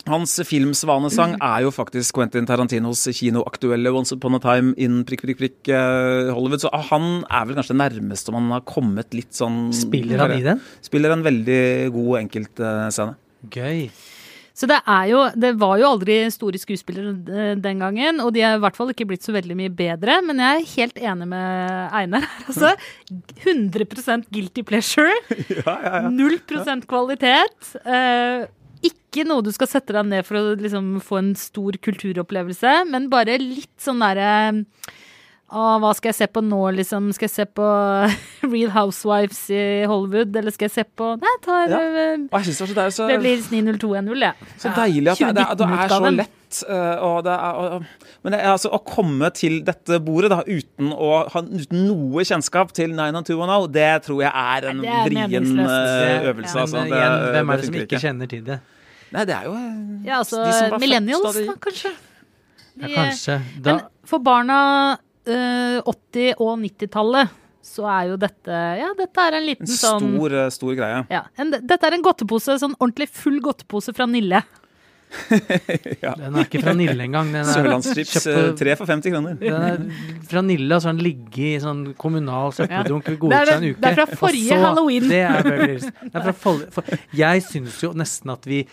Hans 0.10 0.34
filmsvanesang 0.50 1.36
er 1.38 1.66
jo 1.66 1.72
faktisk 1.74 2.16
Quentin 2.18 2.48
Tarantinos 2.50 3.04
kinoaktuelle 3.14 3.92
Once 3.94 4.16
Upon 4.16 4.40
a 4.40 4.42
Time 4.42 4.74
in 4.82 5.04
prikk, 5.06 5.26
prikk, 5.28 5.42
prikk 5.44 5.74
eh, 5.74 6.32
Hollywood. 6.34 6.64
Så 6.64 6.72
han 6.90 7.22
er 7.28 7.46
vel 7.46 7.60
kanskje 7.60 7.76
det 7.76 7.82
nærmeste 7.84 8.34
man 8.34 8.50
har 8.56 8.66
kommet 8.66 9.14
litt 9.18 9.36
sånn 9.38 9.68
Spiller 9.76 10.24
han 10.26 10.34
i 10.40 10.46
den? 10.46 10.64
Spiller 10.82 11.14
en 11.14 11.26
veldig 11.28 11.62
god 11.94 12.24
enkeltscene. 12.24 13.14
Gøy. 13.54 13.86
Så 14.62 14.68
det 14.70 14.78
er 14.84 15.06
jo 15.10 15.22
Det 15.40 15.54
var 15.58 15.80
jo 15.80 15.90
aldri 15.94 16.18
store 16.34 16.60
skuespillere 16.62 17.14
eh, 17.14 17.54
den 17.62 17.82
gangen, 17.82 18.20
og 18.24 18.34
de 18.36 18.44
er 18.46 18.58
i 18.58 18.62
hvert 18.62 18.78
fall 18.78 18.92
ikke 18.94 19.08
blitt 19.10 19.26
så 19.26 19.36
veldig 19.36 19.58
mye 19.58 19.74
bedre, 19.74 20.18
men 20.26 20.42
jeg 20.44 20.58
er 20.64 20.72
helt 20.76 21.04
enig 21.12 21.30
med 21.32 21.94
Einar 22.02 22.26
her, 22.26 22.48
altså. 22.52 22.74
100% 23.46 24.28
guilty 24.34 24.66
pleasure. 24.68 25.14
Null 26.18 26.40
prosent 26.50 26.90
kvalitet. 26.90 27.72
Eh, 28.82 28.92
ikke 28.92 29.26
noe 29.28 29.44
du 29.44 29.52
skal 29.52 29.68
sette 29.68 29.94
deg 29.96 30.08
ned 30.08 30.26
for 30.28 30.40
å 30.40 30.56
liksom 30.56 30.94
få 31.04 31.20
en 31.20 31.32
stor 31.40 31.76
kulturopplevelse, 31.84 32.76
men 32.90 33.10
bare 33.12 33.38
litt 33.42 33.74
sånn 33.82 34.00
derre 34.00 34.64
å, 35.52 35.64
hva 35.84 35.90
skal 35.98 36.10
jeg 36.14 36.16
se 36.16 36.28
på 36.32 36.42
nå, 36.48 36.60
liksom? 36.78 37.10
Skal 37.16 37.28
jeg 37.28 37.34
se 37.34 37.46
på 37.60 37.66
Real 38.54 38.70
Housewives 38.72 39.40
i 39.52 39.64
Hollywood, 39.90 40.36
eller 40.40 40.54
skal 40.56 40.70
jeg 40.70 40.76
se 40.78 40.86
på 40.98 41.10
Nei, 41.20 41.32
jeg 41.36 41.42
tar 41.48 41.74
Ja. 41.74 41.80
eh, 41.82 42.22
jeg 42.32 42.46
synes 42.56 42.76
det 42.78 42.86
så 42.96 43.08
det 43.10 43.18
blir 43.20 43.42
90210, 43.52 44.22
jeg. 44.24 44.54
Så 44.64 44.72
deilig 44.78 45.12
at 45.12 45.20
det, 45.20 45.34
det, 45.36 45.48
det 45.60 45.68
er 45.76 45.92
så 45.92 46.12
lett. 46.16 46.62
eh, 46.70 47.04
og 47.08 47.18
det 47.28 47.34
er, 47.36 47.60
og, 47.76 47.86
men 48.24 48.36
det 48.36 48.40
er 48.44 48.52
altså 48.54 48.72
å 48.76 48.80
komme 48.88 49.30
til 49.36 49.60
dette 49.68 50.00
bordet 50.08 50.32
da, 50.32 50.40
uten, 50.48 50.92
å, 50.96 51.12
ha, 51.36 51.42
uten 51.44 51.84
noe 51.90 52.24
kjennskap 52.28 52.72
til 52.78 52.96
90210, 52.96 53.68
det 53.76 53.90
tror 54.08 54.24
jeg 54.24 54.32
er 54.32 54.70
en 54.72 54.82
det 54.86 54.92
er 54.96 55.04
vrien 55.10 55.52
eh, 55.68 56.30
øvelse. 56.32 56.56
Ja, 56.56 56.64
altså. 56.64 56.78
eh, 56.78 56.88
Det- 56.88 56.96
igjen, 57.02 57.18
hvem 57.36 57.52
er 57.56 57.62
det 57.64 57.68
som 57.70 57.80
ikke 57.84 58.02
kjenner 58.08 58.32
til 58.38 58.44
det? 58.48 58.60
Nei, 59.12 59.26
det 59.28 59.36
er 59.36 59.48
jo 59.52 59.54
eh, 59.60 59.78
Ja, 60.08 60.22
altså 60.24 60.40
de 60.46 60.52
som 60.56 60.70
var 60.70 60.78
født 60.78 60.86
millennials, 60.88 61.28
da 61.28 61.32
de- 61.36 61.48
da, 61.52 61.60
kanskje. 61.68 61.94
Ja, 62.82 62.88
kanskje. 62.96 63.42
Da, 63.60 63.74
Men 63.76 63.82
for 64.08 64.24
barna 64.24 64.58
eh, 64.94 65.08
80- 65.26 66.34
og 66.42 66.56
90-tallet, 66.60 67.30
så 67.62 67.86
er 67.86 68.08
jo 68.10 68.16
dette 68.18 68.62
Ja, 68.80 68.88
dette 68.98 69.22
er 69.28 69.38
en 69.38 69.46
liten 69.46 69.68
En 69.68 69.76
sånn 69.76 70.08
stor, 70.18 70.34
eh, 70.34 70.50
stor 70.50 70.74
greie. 70.80 71.04
ja, 71.14 71.26
en, 71.38 71.52
Dette 71.52 71.86
er 71.86 71.94
en 71.94 72.02
godtepose, 72.02 72.58
sånn 72.58 72.74
ordentlig 72.80 73.08
full 73.14 73.40
godtepose 73.40 73.94
fra 73.94 74.08
Nille. 74.10 74.42
den 75.30 76.36
er 76.36 76.46
ikke 76.46 76.62
fra 76.64 76.74
Nille 76.74 77.04
engang. 77.04 77.32
Den 77.34 77.42
er 77.44 77.50
Sørlandschips, 77.52 78.28
eh, 78.32 78.52
tre 78.58 78.76
for 78.80 78.90
50 78.90 79.12
kroner. 79.14 79.36
Den 79.42 79.66
er 79.68 79.82
fra 80.30 80.42
Nille, 80.46 80.72
og 80.74 80.82
så 80.82 80.90
har 80.90 80.96
den 80.98 81.04
ligget 81.06 81.42
i 81.50 81.58
sånn 81.64 81.82
kommunal 82.00 82.54
søppeldunk 82.56 83.10
ved 83.12 83.20
Godset 83.26 83.52
en 83.58 83.68
uke. 83.74 83.82
det 83.82 83.92
er 83.92 84.00
fra 84.00 84.08
forrige 84.24 84.56
så- 84.56 84.62
Halloween. 84.66 85.10
Det 85.10 85.22
er 85.22 85.44
Det 85.44 86.16
er 86.16 86.22
fra 86.22 86.34
for, 86.34 86.66
for, 86.72 86.84
jeg 87.14 87.44
syns 87.44 87.82
jo 87.84 87.92
nesten 87.94 88.32
at 88.32 88.46
vi 88.46 88.66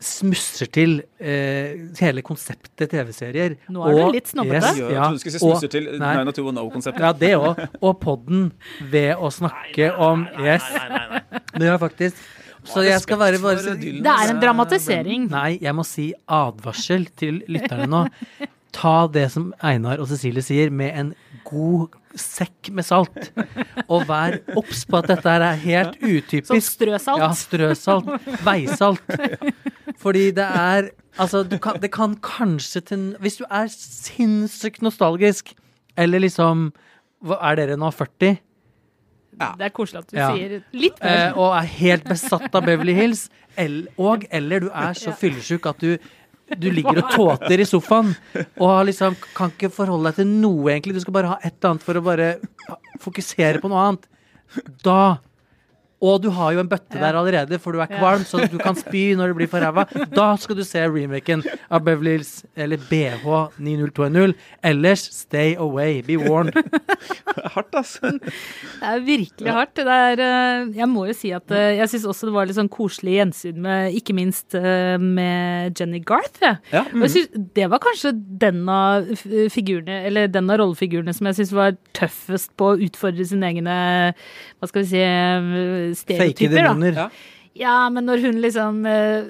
smusser 0.00 0.68
til 0.72 0.94
eh, 1.20 1.76
hele 2.00 2.22
konseptet 2.24 2.88
TV-serier. 2.90 3.56
Nå 3.68 3.82
er 3.84 3.98
du 3.98 4.12
litt 4.14 4.30
snobbete. 4.32 4.70
Yes, 4.72 4.78
Jeg 4.80 4.94
ja, 4.96 5.02
trodde 5.04 5.18
du 5.18 5.22
skulle 5.22 5.34
si 5.36 5.42
smusser 5.42 5.68
og- 5.68 5.74
til 5.74 5.88
nei. 6.00 6.12
90210-konseptet. 6.24 7.00
Ja, 7.04 7.12
det 7.12 7.32
òg. 7.36 7.60
Og 7.82 7.98
podden 8.00 8.46
ved 8.90 9.14
å 9.20 9.28
snakke 9.34 9.90
om 9.98 10.26
Yes. 10.40 10.64
Det 11.52 11.60
gjør 11.66 11.74
jeg 11.76 11.82
faktisk. 11.84 12.16
Så 12.64 12.82
jeg 12.84 13.00
skal 13.00 13.16
være 13.20 13.38
bare 13.40 13.76
Det 13.76 14.06
er 14.06 14.30
en 14.34 14.40
dramatisering. 14.40 15.28
Nei, 15.30 15.58
jeg 15.60 15.74
må 15.74 15.84
si 15.84 16.10
advarsel 16.28 17.06
til 17.16 17.42
lytterne 17.48 17.86
nå. 17.88 18.02
Ta 18.72 19.06
det 19.10 19.30
som 19.32 19.52
Einar 19.64 19.98
og 19.98 20.08
Cecilie 20.08 20.42
sier, 20.44 20.70
med 20.70 20.92
en 20.94 21.14
god 21.48 21.88
sekk 22.18 22.70
med 22.74 22.84
salt. 22.84 23.30
Og 23.88 24.06
vær 24.08 24.38
obs 24.58 24.84
på 24.88 24.98
at 24.98 25.08
dette 25.12 25.30
her 25.30 25.44
er 25.46 25.60
helt 25.62 25.96
utypisk. 26.02 26.50
Som 26.50 26.60
strøsalt. 26.64 27.22
Ja, 27.22 27.30
strøsalt. 27.38 28.10
Veisalt. 28.46 29.16
Fordi 30.00 30.30
det 30.36 30.46
er 30.48 30.90
Altså, 31.18 31.42
du 31.42 31.56
kan, 31.58 31.74
det 31.82 31.90
kan 31.92 32.12
kanskje 32.22 32.80
til 32.86 33.00
Hvis 33.20 33.36
du 33.40 33.44
er 33.50 33.66
sinnssykt 33.68 34.80
nostalgisk, 34.86 35.50
eller 35.98 36.22
liksom 36.22 36.68
Er 37.26 37.58
dere 37.58 37.76
nå 37.76 37.90
40? 37.92 38.38
Ja. 39.40 39.50
Det 39.58 39.66
er 39.66 39.74
koselig 39.74 39.98
at 40.04 40.10
du 40.12 40.16
Ja. 40.16 40.28
sier 40.34 40.62
litt 40.72 40.98
eh, 41.02 41.32
og 41.36 41.54
er 41.56 41.66
helt 41.66 42.04
besatt 42.04 42.54
av 42.54 42.64
Beverly 42.66 42.92
Hills, 42.94 43.28
el 43.56 43.86
og 43.98 44.24
eller 44.30 44.60
du 44.60 44.68
er 44.70 44.92
så 44.98 45.12
fyllesyk 45.16 45.66
at 45.70 45.78
du 45.80 45.94
du 46.58 46.68
ligger 46.72 47.02
og 47.02 47.12
tåter 47.14 47.62
i 47.62 47.66
sofaen 47.68 48.12
og 48.58 48.86
liksom, 48.88 49.16
kan 49.36 49.52
ikke 49.54 49.70
forholde 49.74 50.10
deg 50.10 50.20
til 50.20 50.30
noe, 50.30 50.70
egentlig. 50.72 50.96
Du 50.96 51.04
skal 51.04 51.16
bare 51.16 51.34
ha 51.34 51.40
et 51.42 51.52
eller 51.54 51.74
annet 51.74 51.86
for 51.86 52.00
å 52.00 52.04
bare 52.04 52.30
fokusere 53.02 53.62
på 53.62 53.70
noe 53.70 53.84
annet. 53.86 54.08
Da 54.84 55.00
Og 56.00 56.22
du 56.24 56.30
har 56.32 56.54
jo 56.56 56.62
en 56.62 56.68
bøtte 56.70 56.96
der 56.96 57.16
allerede, 57.18 57.58
for 57.60 57.76
du 57.76 57.80
er 57.84 57.90
kvalm, 57.90 58.22
så 58.24 58.40
du 58.48 58.56
kan 58.60 58.76
spy 58.84 59.10
når 59.18 59.32
du 59.32 59.38
blir 59.40 59.50
for 59.52 59.60
ræva. 59.60 59.84
Da 60.14 60.30
skal 60.40 60.56
du 60.56 60.62
se 60.64 60.80
remaken 60.88 61.42
av 61.70 61.82
Beverly 61.84 62.14
Hills, 62.16 62.30
eller 62.56 62.80
BH 62.88 63.26
90210. 63.60 64.32
Ellers, 64.64 65.02
stay 65.12 65.54
away. 65.60 66.00
Be 66.06 66.16
warned. 66.16 66.56
Hardt, 67.54 67.74
altså. 67.76 68.14
Det 68.20 68.88
er 68.90 69.02
virkelig 69.04 69.52
hardt. 69.54 69.74
Det 69.76 69.86
er, 69.86 70.20
eh, 70.24 70.70
jeg 70.78 70.88
må 70.90 71.04
jo 71.08 71.14
si 71.16 71.30
at 71.36 71.52
eh, 71.54 71.76
jeg 71.78 71.88
syns 71.92 72.06
også 72.10 72.28
det 72.28 72.34
var 72.34 72.48
litt 72.48 72.56
sånn 72.58 72.70
koselig 72.72 73.14
gjensyn 73.18 73.60
med 73.64 73.94
ikke 74.00 74.14
minst 74.16 74.56
eh, 74.58 74.96
med 75.00 75.76
Jenny 75.80 76.00
Garth. 76.06 76.40
Ja. 76.44 76.56
Ja, 76.74 76.84
Mm. 76.90 77.02
jeg 77.04 77.10
synes, 77.12 77.28
det 77.54 77.66
var 77.70 77.78
kanskje 77.84 78.10
den 78.40 78.64
av 78.72 79.04
figurene, 79.52 80.00
eller 80.08 80.26
den 80.32 80.48
av 80.50 80.58
rollefigurene 80.62 81.12
som 81.14 81.28
jeg 81.28 81.36
syns 81.38 81.52
var 81.54 81.76
tøffest 81.96 82.50
på 82.58 82.72
å 82.72 82.78
utfordre 82.88 83.26
sine 83.28 83.46
egne 83.52 83.76
hva 84.16 84.68
skal 84.70 84.82
vi 84.82 84.88
si, 84.90 85.02
eh, 85.92 85.98
Fake 85.98 86.16
stereotyper. 86.36 86.56
da. 86.56 86.72
demoner. 86.72 86.92
Ja. 87.04 87.10
Ja, 87.60 87.88
men 87.90 88.06
når 88.06 88.20
hun 88.22 88.36
liksom 88.40 88.84
eh, 88.86 89.26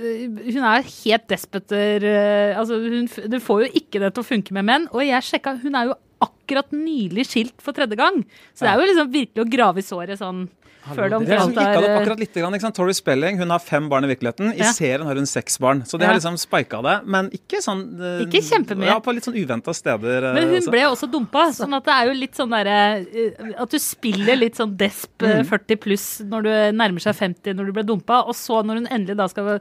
Hun 0.53 0.63
er 0.69 0.85
helt 0.85 1.27
despetter. 1.33 2.05
eh, 2.05 2.59
altså, 2.61 2.77
hun, 2.79 3.09
du 3.33 3.39
får 3.41 3.65
jo 3.65 3.71
ikke 3.81 3.99
det 4.03 4.13
til 4.15 4.23
å 4.23 4.29
funke 4.29 4.53
med 4.53 4.69
menn. 4.69 4.89
Og 4.93 5.03
jeg 5.07 5.25
sjekka, 5.25 5.57
hun 5.63 5.75
er 5.75 5.89
jo 5.89 5.97
akkurat 6.21 6.69
nylig 6.77 7.25
skilt 7.27 7.57
for 7.65 7.73
tredje 7.73 7.97
gang. 7.97 8.21
Så 8.53 8.67
det 8.67 8.75
er 8.75 8.83
jo 8.83 8.89
liksom 8.91 9.13
virkelig 9.15 9.45
å 9.47 9.51
grave 9.51 9.81
i 9.81 9.87
såret 9.87 10.21
sånn 10.21 10.43
før 10.81 10.97
det 10.97 11.13
er 11.13 11.17
omtrent 11.19 11.55
det 11.55 11.63
er 11.65 11.85
eh, 11.85 11.97
akkurat 12.01 12.19
litt. 12.23 12.33
Grann? 12.35 12.73
Tori 12.73 12.95
Spelling 12.97 13.39
hun 13.39 13.51
har 13.53 13.59
fem 13.61 13.89
barn 13.91 14.05
i 14.05 14.09
virkeligheten. 14.09 14.55
I 14.55 14.59
Ja. 14.65 14.73
serien 14.73 15.05
har 15.07 15.15
hun 15.15 15.27
seks 15.27 15.59
barn. 15.61 15.83
Så 15.85 15.99
de 15.99 16.07
har 16.07 16.15
liksom 16.15 16.39
spika 16.41 16.81
det. 16.83 16.95
Men 17.07 17.29
ikke 17.31 17.61
sånn 17.61 17.83
eh, 18.01 18.25
Ikke 18.25 18.41
kjempemye. 18.41 18.87
Ja, 18.87 18.99
på 19.01 19.13
litt 19.15 19.25
sånn 19.25 19.37
uventa 19.37 19.75
steder. 19.75 20.25
eh, 20.31 20.35
Men 20.35 20.49
hun 20.49 20.57
også. 20.63 20.71
ble 20.71 20.81
også 20.89 21.11
dumpa, 21.11 21.45
sånn 21.53 21.75
at 21.77 21.85
det 21.85 21.93
er 21.93 22.07
jo 22.07 22.15
litt 22.21 22.35
sånn 22.35 22.51
derre 22.51 23.07
eh, 23.07 23.55
At 23.61 23.71
du 23.71 23.79
spiller 23.79 24.37
litt 24.37 24.57
sånn 24.57 24.77
desp 24.77 25.23
eh, 25.23 25.43
Mm. 25.43 25.47
40 25.47 25.77
pluss 25.77 26.21
når 26.25 26.43
du 26.43 26.51
nærmer 26.77 27.01
seg 27.01 27.15
50 27.15 27.55
når 27.55 27.67
du 27.67 27.73
ble 27.73 27.83
dumpa, 27.85 28.25
og 28.27 28.35
så 28.35 28.65
når 28.65 28.75
hun 28.81 28.87
endelig 28.89 29.17
da 29.17 29.27
skal 29.29 29.55
eh, 29.55 29.61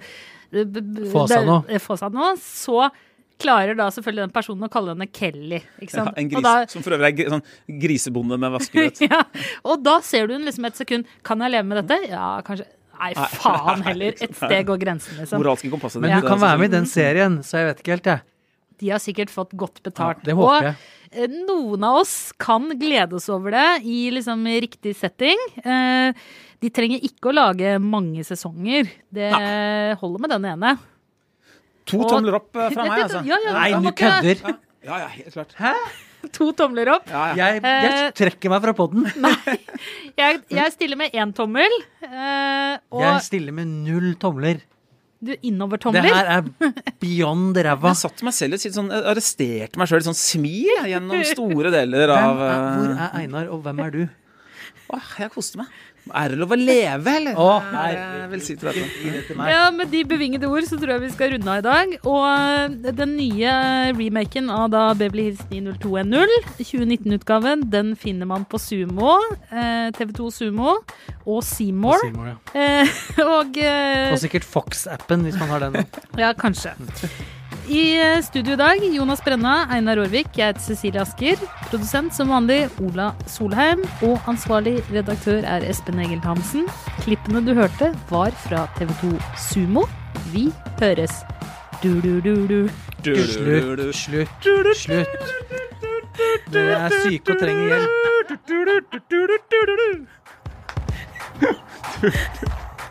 eh, 0.54 1.10
Få 1.12 1.28
seg 1.98 2.12
noe, 2.14 2.36
så 2.42 2.90
klarer 3.40 3.78
da 3.78 3.88
selvfølgelig 3.94 4.26
den 4.28 4.34
personen 4.36 4.68
å 4.68 4.72
kalle 4.72 4.94
henne 4.96 5.08
Kelly. 5.12 5.62
Ikke 5.82 5.96
ja, 6.02 6.06
en 6.12 6.28
Og 6.28 6.34
gris, 6.34 6.46
da- 6.46 6.66
som 6.72 6.84
for 6.86 6.96
øvrig 6.98 7.22
er 7.24 7.32
sånn 7.36 7.46
grisebonde 7.82 8.40
med 8.42 8.54
vaskerød. 8.58 9.00
ja, 9.10 9.22
og 9.64 9.84
da 9.86 10.00
ser 10.06 10.28
du 10.28 10.36
henne 10.36 10.50
liksom 10.50 10.68
et 10.70 10.80
sekund. 10.80 11.08
Kan 11.26 11.42
jeg 11.46 11.56
leve 11.56 11.68
med 11.70 11.82
dette? 11.84 12.12
Ja, 12.12 12.34
kanskje. 12.46 12.68
Nei, 13.00 13.14
faen 13.16 13.84
heller. 13.88 14.18
Et 14.20 14.36
sted 14.36 14.66
går 14.68 14.82
grensen, 14.82 15.16
liksom. 15.22 15.40
Moralske 15.40 15.72
kompasset 15.72 16.04
Men 16.04 16.12
du 16.12 16.20
hun 16.20 16.28
kan 16.28 16.38
eh, 16.38 16.44
være 16.50 16.60
med 16.60 16.72
i 16.72 16.76
den 16.76 16.90
serien, 16.92 17.40
så 17.48 17.62
jeg 17.62 17.70
vet 17.70 17.82
ikke 17.84 17.96
helt, 17.96 18.10
jeg. 18.12 18.26
De 18.80 18.92
har 18.94 19.02
sikkert 19.04 19.32
fått 19.32 19.56
godt 19.60 19.82
betalt. 19.84 20.20
Ja, 20.24 20.28
det 20.30 20.36
håper 20.40 20.70
jeg. 20.70 20.76
Og 21.20 21.34
noen 21.48 21.84
av 21.88 21.98
oss 22.04 22.14
kan 22.40 22.68
glede 22.80 23.18
oss 23.18 23.26
over 23.34 23.56
det 23.56 23.66
i 23.88 24.12
liksom 24.14 24.44
riktig 24.68 24.94
setting. 25.00 25.40
Eh, 25.64 26.12
de 26.60 26.70
trenger 26.76 27.02
ikke 27.08 27.32
å 27.32 27.36
lage 27.36 27.74
mange 27.82 28.24
sesonger. 28.28 28.88
Det 29.16 29.32
holder 30.00 30.24
med 30.28 30.34
den 30.36 30.48
ene. 30.52 30.76
To 31.90 32.00
Og- 32.04 32.10
tomler 32.12 32.38
opp 32.40 32.56
eh, 32.56 32.70
fra 32.76 32.86
meg, 32.86 33.02
altså. 33.08 33.24
Ja, 33.28 33.38
ja, 33.46 33.54
Nei, 33.58 33.70
ja, 33.74 33.80
du 33.82 33.92
kødder! 34.04 34.44
Ja, 34.86 34.98
ja, 35.06 35.08
helt 35.18 35.34
klart. 35.36 35.56
To 36.36 36.50
tomler 36.52 36.90
opp. 36.92 37.06
Ja, 37.08 37.30
ja. 37.32 37.46
Jeg, 37.54 37.62
jeg 37.64 37.92
Eh, 37.96 38.10
trekker 38.20 38.52
meg 38.52 38.60
fra 38.66 38.74
poden. 38.76 39.06
Jeg, 40.20 40.42
jeg 40.52 40.74
stiller 40.74 40.98
med 41.00 41.14
én 41.16 41.32
tommel. 41.36 41.72
eh, 42.04 42.74
og 42.92 43.02
Jeg 43.06 43.22
stiller 43.24 43.56
med 43.56 43.68
null 43.86 44.10
tomler. 44.20 44.60
du 45.24 45.32
Det 45.32 46.04
her 46.12 46.28
er 46.38 46.44
beyond 47.00 47.56
ræva. 47.70 47.94
Jeg 47.94 48.02
satt 48.04 48.24
meg 48.28 48.36
selv 48.36 48.54
i 48.60 48.60
et 48.68 48.76
sånn, 48.76 48.92
arresterte 48.92 49.80
meg 49.80 49.88
sjøl 49.88 50.04
i 50.04 50.08
sånn 50.10 50.20
smil 50.20 50.84
gjennom 50.92 51.24
store 51.32 51.72
deler 51.72 52.12
Hvem 52.12 52.18
av 52.18 52.44
er, 52.50 52.68
hvor 52.76 52.94
er 52.98 53.18
Einar, 53.24 53.48
og 53.56 53.64
hvem 53.64 53.80
er 53.88 53.96
du? 53.96 54.02
Åh, 54.92 55.10
jeg 55.24 55.32
koste 55.32 55.60
meg. 55.62 55.68
Er 56.16 56.34
det 56.34 56.40
lov 56.42 56.54
å 56.54 56.58
leve, 56.60 57.14
eller? 57.20 57.38
Å, 57.40 57.48
vil 58.32 58.44
si 58.46 58.56
til 58.60 58.70
dette. 58.70 59.38
Ja, 59.50 59.70
Med 59.76 59.92
de 59.94 60.04
bevingede 60.08 60.50
ord 60.50 60.68
så 60.68 60.80
tror 60.80 60.96
jeg 60.96 61.06
vi 61.06 61.12
skal 61.14 61.34
runde 61.36 61.54
av 61.54 61.62
i 61.62 61.66
dag. 61.66 61.96
Og 62.10 62.26
eh, 62.28 62.92
den 62.98 63.16
nye 63.20 63.54
remaken 63.98 64.52
av 64.54 64.68
da 64.74 64.84
Beverly 64.98 65.30
Hills 65.30 65.46
90210, 65.52 66.52
2019-utgaven, 66.60 67.66
den 67.72 67.96
finner 68.00 68.30
man 68.30 68.46
på 68.50 68.62
Sumo, 68.62 69.18
eh, 69.50 69.90
TV2 69.98 70.30
Sumo 70.36 70.78
og 71.26 71.42
Seymour. 71.46 72.04
Seymour, 72.06 72.32
ja. 72.34 72.38
Eh, 72.54 73.02
og 73.40 73.60
Og 73.60 74.22
sikkert 74.22 74.48
Fox-appen, 74.48 75.28
hvis 75.28 75.40
man 75.42 75.54
har 75.56 75.68
den. 75.70 75.84
Ja, 76.20 76.34
kanskje. 76.38 76.76
I 77.70 78.00
eh, 78.02 78.22
studio 78.26 78.54
i 78.54 78.58
dag, 78.58 78.80
Jonas 78.96 79.22
Brenna, 79.22 79.68
Einar 79.70 80.00
Aarvik, 80.02 80.32
jeg 80.34 80.48
heter 80.48 80.64
Cecilie 80.64 81.02
Asker. 81.04 81.38
Produsent 81.70 82.16
som 82.18 82.32
vanlig, 82.34 82.64
Ola 82.82 83.12
Solheim. 83.30 83.84
Og 84.08 84.18
ansvarlig 84.32 84.80
redaktør 84.90 85.46
er 85.46 85.62
Espen 85.70 86.02
Egil 86.02 86.18
Hansen. 86.26 86.66
Klippene 87.04 87.44
du 87.46 87.54
hørte, 87.54 87.92
var 88.10 88.34
fra 88.48 88.64
TV2 88.80 89.14
Sumo. 89.38 89.86
Vi 90.34 90.48
høres. 90.82 91.22
Du-du-du-du. 91.84 92.74
Slutt, 93.06 93.94
slutt, 94.02 94.34
slutt. 94.82 95.24
Dere 96.50 96.74
er 96.90 97.00
syke 97.06 97.38
og 97.38 97.46
trenger 97.46 97.66
hjelp. 97.70 97.90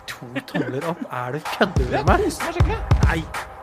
To 0.06 0.26
tomler 0.46 0.82
opp. 0.94 1.02
Er 1.10 1.32
du 1.34 1.38
kødder 1.50 1.86
med 1.90 2.02
meg? 2.14 2.20
Nei. 3.08 3.57